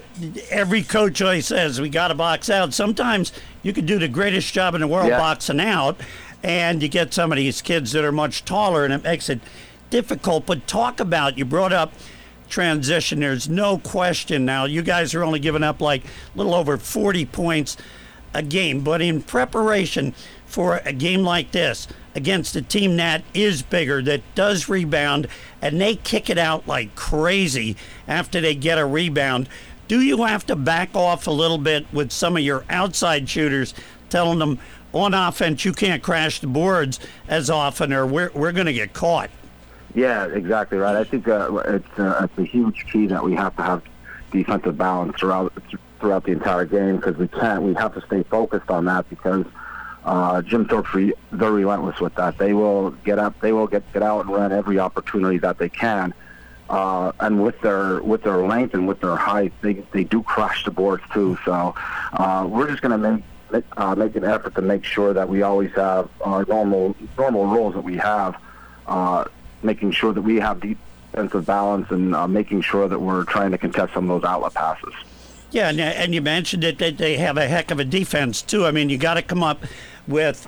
[0.52, 2.74] every coach always says we got to box out.
[2.74, 3.32] Sometimes
[3.64, 5.18] you can do the greatest job in the world Yeah.
[5.18, 6.00] boxing out,
[6.44, 9.40] and you get some of these kids that are much taller, and it makes it
[9.90, 10.46] difficult.
[10.46, 11.92] But talk about you brought up
[12.54, 13.20] transition.
[13.20, 14.66] There's no question now.
[14.66, 17.78] You guys are only giving up like a little over 40 points
[18.32, 20.14] a game, but in preparation
[20.46, 25.28] for a game like this against a team that is bigger, that does rebound,
[25.64, 27.76] and they kick it out like crazy
[28.08, 29.50] after they get a rebound,
[29.88, 33.74] do you have to back off a little bit with some of your outside shooters,
[34.12, 34.60] telling them
[34.94, 38.94] on offense you can't crash the boards as often or we're, we're going to get
[38.94, 39.32] caught?
[39.94, 40.96] Yeah, exactly right.
[40.96, 43.84] I think uh, it's uh, it's a huge key that we have to have
[44.32, 45.54] defensive balance throughout
[46.00, 47.62] throughout the entire game because we can't.
[47.64, 49.46] We have to stay focused on that because
[50.04, 52.38] uh, Jim Thorpe's re- they're relentless with that.
[52.38, 53.40] They will get up.
[53.40, 56.14] They will get get out and run every opportunity that they can.
[56.70, 60.66] Uh, and with their with their length and with their height, they they do crash
[60.66, 61.38] the boards too.
[61.46, 61.76] So
[62.14, 65.30] uh, we're just going to make make, uh, make an effort to make sure that
[65.30, 68.36] we always have our normal normal roles that we have.
[68.88, 69.26] Uh,
[69.64, 73.58] making sure that we have defensive balance and uh, making sure that we're trying to
[73.58, 74.94] contest some of those outlet passes.
[75.52, 78.66] Yeah, and, and you mentioned it that they have a heck of a defense too.
[78.66, 79.64] I mean, you got to come up
[80.08, 80.48] with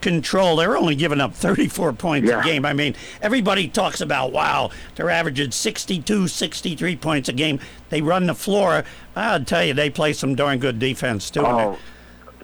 [0.00, 0.56] control.
[0.56, 2.40] They're only giving up 34 points Yeah.
[2.40, 2.64] a game.
[2.64, 7.58] I mean, everybody talks about wow, they're averaging 62, 63 points a game.
[7.88, 8.84] They run the floor.
[9.16, 11.44] I'll tell you, they play some darn good defense too.
[11.44, 11.76] Oh,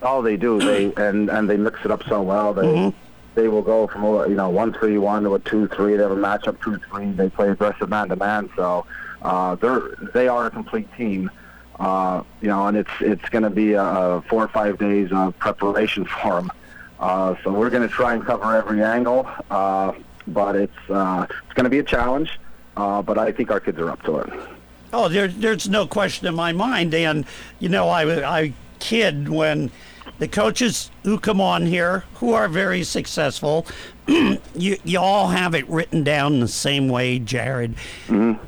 [0.03, 0.59] oh, they do.
[0.59, 2.53] They and and they mix it up so well.
[2.53, 2.93] They
[3.35, 5.97] they will go from a, you know one three one to a two three.
[5.97, 7.11] They have a matchup two three.
[7.13, 8.51] They play aggressive man to man.
[8.57, 8.87] So
[9.23, 11.31] uh, they're they are a complete team.
[11.79, 15.37] Uh, you know, and it's it's going to be a four or five days of
[15.39, 16.53] preparation for them.
[17.01, 19.93] Uh, so we're going to try and cover every angle, uh,
[20.29, 22.39] but it's uh, it's going to be a challenge.
[22.77, 24.33] Uh, but I think our kids are up to it.
[24.93, 26.95] Oh, there, there's no question in my mind.
[26.95, 27.25] And,
[27.59, 29.71] you know, I, I kid when
[30.25, 33.67] the coaches who come on here, who are very successful,
[34.07, 34.39] you,
[34.83, 37.75] you all have it written down the same way, Jared.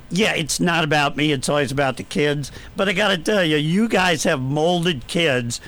[0.09, 2.51] Yeah, it's not about me, it's always about the kids.
[2.77, 5.61] But I got to tell you, you guys have molded kids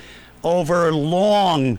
[0.43, 1.77] over long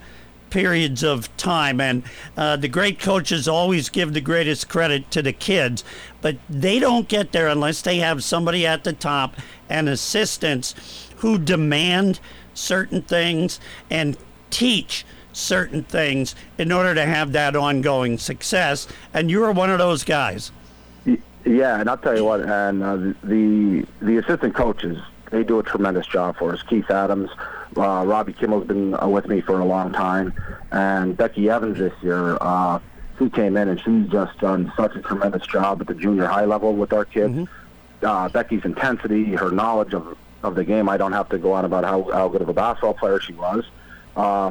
[0.51, 1.81] periods of time.
[1.81, 2.05] And
[2.37, 5.83] uh, the great coaches always give the greatest credit to the kids,
[6.21, 9.35] but they don't get there unless they have somebody at the top
[9.69, 12.21] and assistants who demand
[12.55, 14.17] certain things and
[14.51, 18.89] teach certain things in order to have that ongoing success.
[19.15, 20.51] And you're one of those guys.
[21.45, 24.99] Yeah, and I'll tell you what, and uh, the the assistant coaches
[25.31, 26.63] they do a tremendous job for us.
[26.63, 27.31] Keith Adams,
[27.77, 30.35] uh, Robbie Kimmel's been uh, with me for a long time,
[30.71, 32.37] and Becky Evans this year.
[32.41, 32.81] Uh,
[33.19, 36.47] she came in and she's just done such a tremendous job at the junior high
[36.47, 37.49] level with our kids.
[38.03, 40.89] Uh, Becky's intensity, her knowledge of of the game.
[40.89, 43.33] I don't have to go on about how, how good of a basketball player she
[43.33, 43.65] was.
[44.17, 44.51] Uh,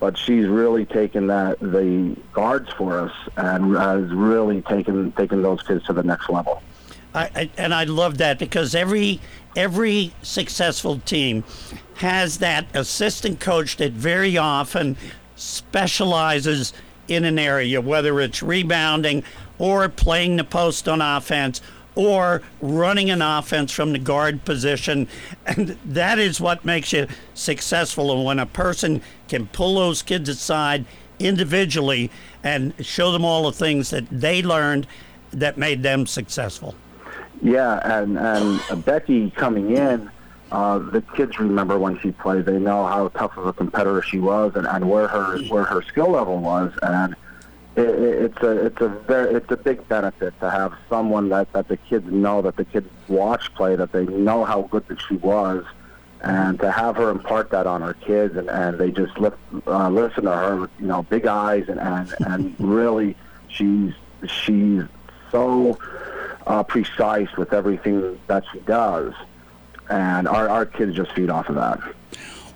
[0.00, 5.62] but she's really taken that the guards for us and has really taken taken those
[5.62, 6.62] kids to the next level.
[7.14, 9.20] I, I, and I love that because every
[9.56, 11.42] every successful team
[11.96, 14.96] has that assistant coach that very often
[15.34, 16.72] specializes
[17.08, 19.24] in an area, whether it's rebounding
[19.58, 21.60] or playing the post on offense
[21.98, 25.08] or running an offense from the guard position.
[25.46, 28.12] And that is what makes you successful.
[28.12, 30.84] And when a person can pull those kids aside
[31.18, 32.08] individually
[32.44, 34.86] and show them all the things that they learned
[35.32, 36.76] that made them successful.
[37.42, 40.08] Yeah, and and Becky coming in,
[40.52, 42.46] uh, the kids remember when she played.
[42.46, 45.82] They know how tough of a competitor she was, and, and where her where her
[45.82, 47.16] skill level was, and
[47.78, 51.68] it, it's a it's a very it's a big benefit to have someone that that
[51.68, 55.14] the kids know that the kids watch play that they know how good that she
[55.16, 55.64] was,
[56.22, 59.88] and to have her impart that on her kids, and, and they just lift, uh,
[59.88, 63.16] listen to her, with, you know, big eyes, and and and really,
[63.48, 63.92] she's
[64.26, 64.82] she's
[65.30, 65.78] so
[66.46, 69.14] uh, precise with everything that she does,
[69.88, 71.80] and our our kids just feed off of that.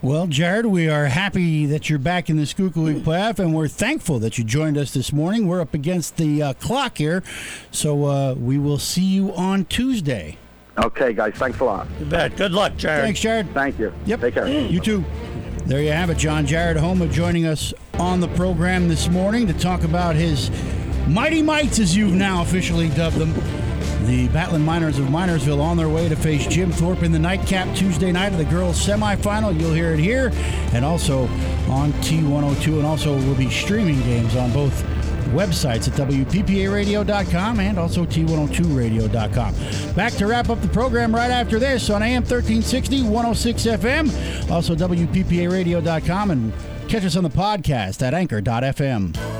[0.02, 3.68] Well, Jared, we are happy that you're back in the Schuylkill League playoff, and we're
[3.68, 5.46] thankful that you joined us this morning.
[5.46, 7.22] We're up against the uh, clock here,
[7.70, 10.38] so uh, we will see you on Tuesday.
[10.76, 11.86] Okay, guys, thanks a lot.
[12.00, 12.36] You bet.
[12.36, 13.04] Good luck, Jared.
[13.04, 13.54] Thanks, Jared.
[13.54, 13.92] Thank you.
[14.06, 14.20] Yep.
[14.22, 14.48] Take care.
[14.48, 15.04] You too.
[15.66, 19.52] There you have it, John Jared Homa joining us on the program this morning to
[19.52, 20.50] talk about his
[21.06, 23.32] Mighty Mites, as you've now officially dubbed them.
[24.06, 27.74] The Battling Miners of Minersville on their way to face Jim Thorpe in the nightcap
[27.76, 29.58] Tuesday night of the girls' semifinal.
[29.58, 30.30] You'll hear it here
[30.72, 31.22] and also
[31.68, 34.82] on T102, and also we'll be streaming games on both
[35.32, 39.94] websites at WPPARadio.com and also T102Radio.com.
[39.94, 44.74] Back to wrap up the program right after this on AM 1360, 106 FM, also
[44.74, 46.52] WPPARadio.com, and
[46.88, 49.31] catch us on the podcast at Anchor.fm.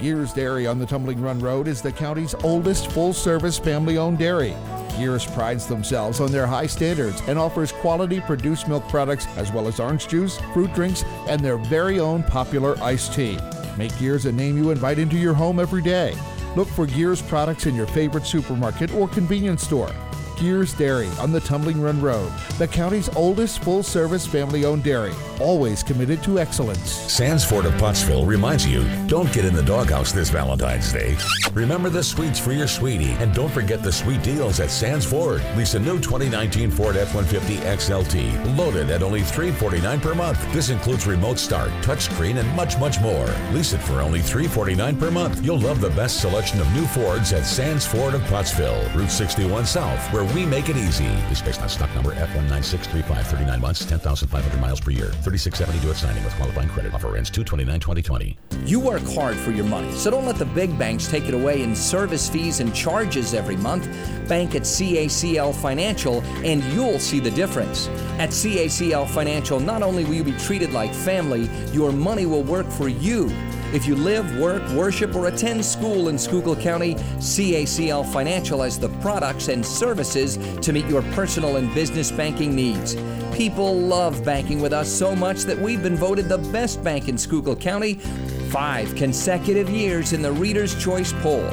[0.00, 4.18] Guers Dairy on the Tumbling Run Road is the county's oldest full service family owned
[4.18, 4.54] dairy.
[4.96, 9.66] Guers prides themselves on their high standards and offers quality produced milk products as well
[9.66, 13.38] as orange juice, fruit drinks, and their very own popular iced tea.
[13.76, 16.14] Make Guers a name you invite into your home every day.
[16.54, 19.92] Look for Guers products in your favorite supermarket or convenience store.
[20.40, 25.12] Guers Dairy on the Tumbling Run Road, the county's oldest full service family owned dairy,
[25.40, 26.90] always committed to excellence.
[26.90, 31.16] Sands Ford of Pottsville reminds you don't get in the doghouse this Valentine's Day.
[31.54, 35.42] Remember the sweets for your sweetie, and don't forget the sweet deals at Sands Ford.
[35.56, 40.52] Lease a new 2019 Ford F 150 XLT, loaded at only 349 per month.
[40.52, 43.26] This includes remote start, touchscreen, and much, much more.
[43.52, 45.44] Lease it for only 349 per month.
[45.44, 49.66] You'll love the best selection of new Fords at Sands Ford of Pottsville, Route 61
[49.66, 51.06] South, where we make it easy.
[51.28, 55.10] This based on stock number F19635, 39 months, 10,500 miles per year.
[55.22, 56.94] 3672 at signing with qualifying credit.
[56.94, 58.38] Offer ends 229 2020.
[58.64, 61.62] You work hard for your money, so don't let the big banks take it away
[61.62, 63.88] in service fees and charges every month.
[64.28, 67.88] Bank at CACL Financial, and you'll see the difference.
[68.18, 72.68] At CACL Financial, not only will you be treated like family, your money will work
[72.68, 73.30] for you.
[73.70, 78.88] If you live, work, worship, or attend school in Schuylkill County, CACL Financial has the
[79.00, 82.96] products and services to meet your personal and business banking needs.
[83.34, 87.18] People love banking with us so much that we've been voted the best bank in
[87.18, 87.94] Schuylkill County
[88.48, 91.44] five consecutive years in the Reader's Choice poll.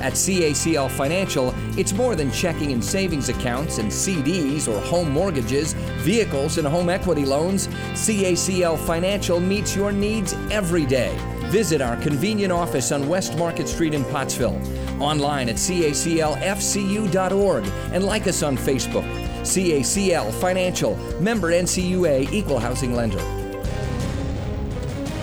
[0.00, 5.72] At CACL Financial, it's more than checking and savings accounts and CDs or home mortgages,
[6.04, 7.66] vehicles, and home equity loans.
[7.94, 11.18] CACL Financial meets your needs every day.
[11.48, 14.60] Visit our convenient office on West Market Street in Pottsville,
[15.00, 19.04] online at caclfcu.org, and like us on Facebook.
[19.42, 23.18] CACL Financial, member NCUA, equal housing lender.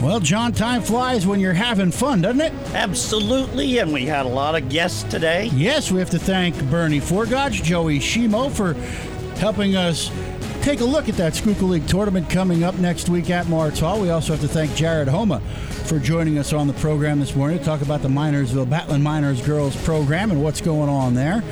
[0.02, 2.54] Well, John, time flies when you're having fun, doesn't it?
[2.74, 5.52] Absolutely, and we had a lot of guests today.
[5.54, 8.74] Yes, we have to thank Bernie Forgage, Joey Shimo for
[9.40, 10.10] helping us
[10.66, 14.02] take a look at that Schuylkill League tournament coming up next week at Martz Hall.
[14.02, 15.40] We also have to thank Jared Homa
[15.86, 19.46] for joining us on the program this morning to talk about the Minersville Battling Miners
[19.46, 21.44] girls program and what's going on there.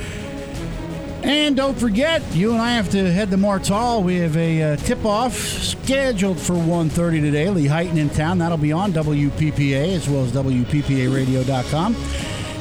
[1.21, 4.01] And don't forget, you and I have to head to Martz Hall.
[4.01, 7.45] We have a uh, tip-off scheduled for 1.30 today.
[7.45, 8.39] Lehighton in town.
[8.39, 11.95] That'll be on WPPA as well as WPPARadio.com.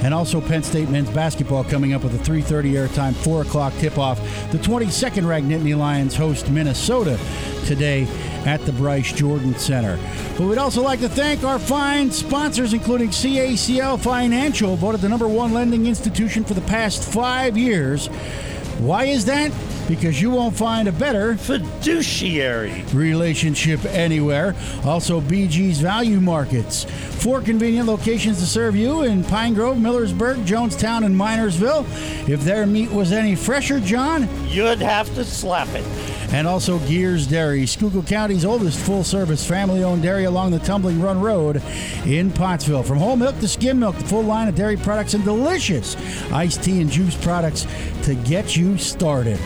[0.03, 4.19] And also Penn State men's basketball coming up with a 3.30 airtime, 4 o'clock tip-off.
[4.51, 7.19] The 22nd ranked Nittany Lions host Minnesota
[7.67, 8.09] today
[8.45, 9.99] at the Bryce Jordan Center.
[10.37, 15.29] But we'd also like to thank our fine sponsors, including CACL Financial, voted the number
[15.29, 18.09] one lending institution for the past five years.
[18.79, 19.53] Why is that?
[19.89, 24.55] Because you won't find a better fiduciary relationship anywhere.
[24.85, 26.85] Also, BG's Value Markets.
[26.85, 31.85] Four convenient locations to serve you in Pine Grove, Millersburg, Jonestown, and Minersville.
[32.29, 35.85] If their meat was any fresher, John, you'd have to slap it.
[36.33, 41.01] and also Guers Dairy, Schuylkill County's oldest full service family owned dairy along the Tumbling
[41.01, 41.63] Run Road
[42.07, 42.83] in Pottsville.
[42.83, 45.95] From whole milk to skim milk, the full line of dairy products and delicious
[46.33, 47.67] iced tea and juice products
[48.05, 49.39] to get you started.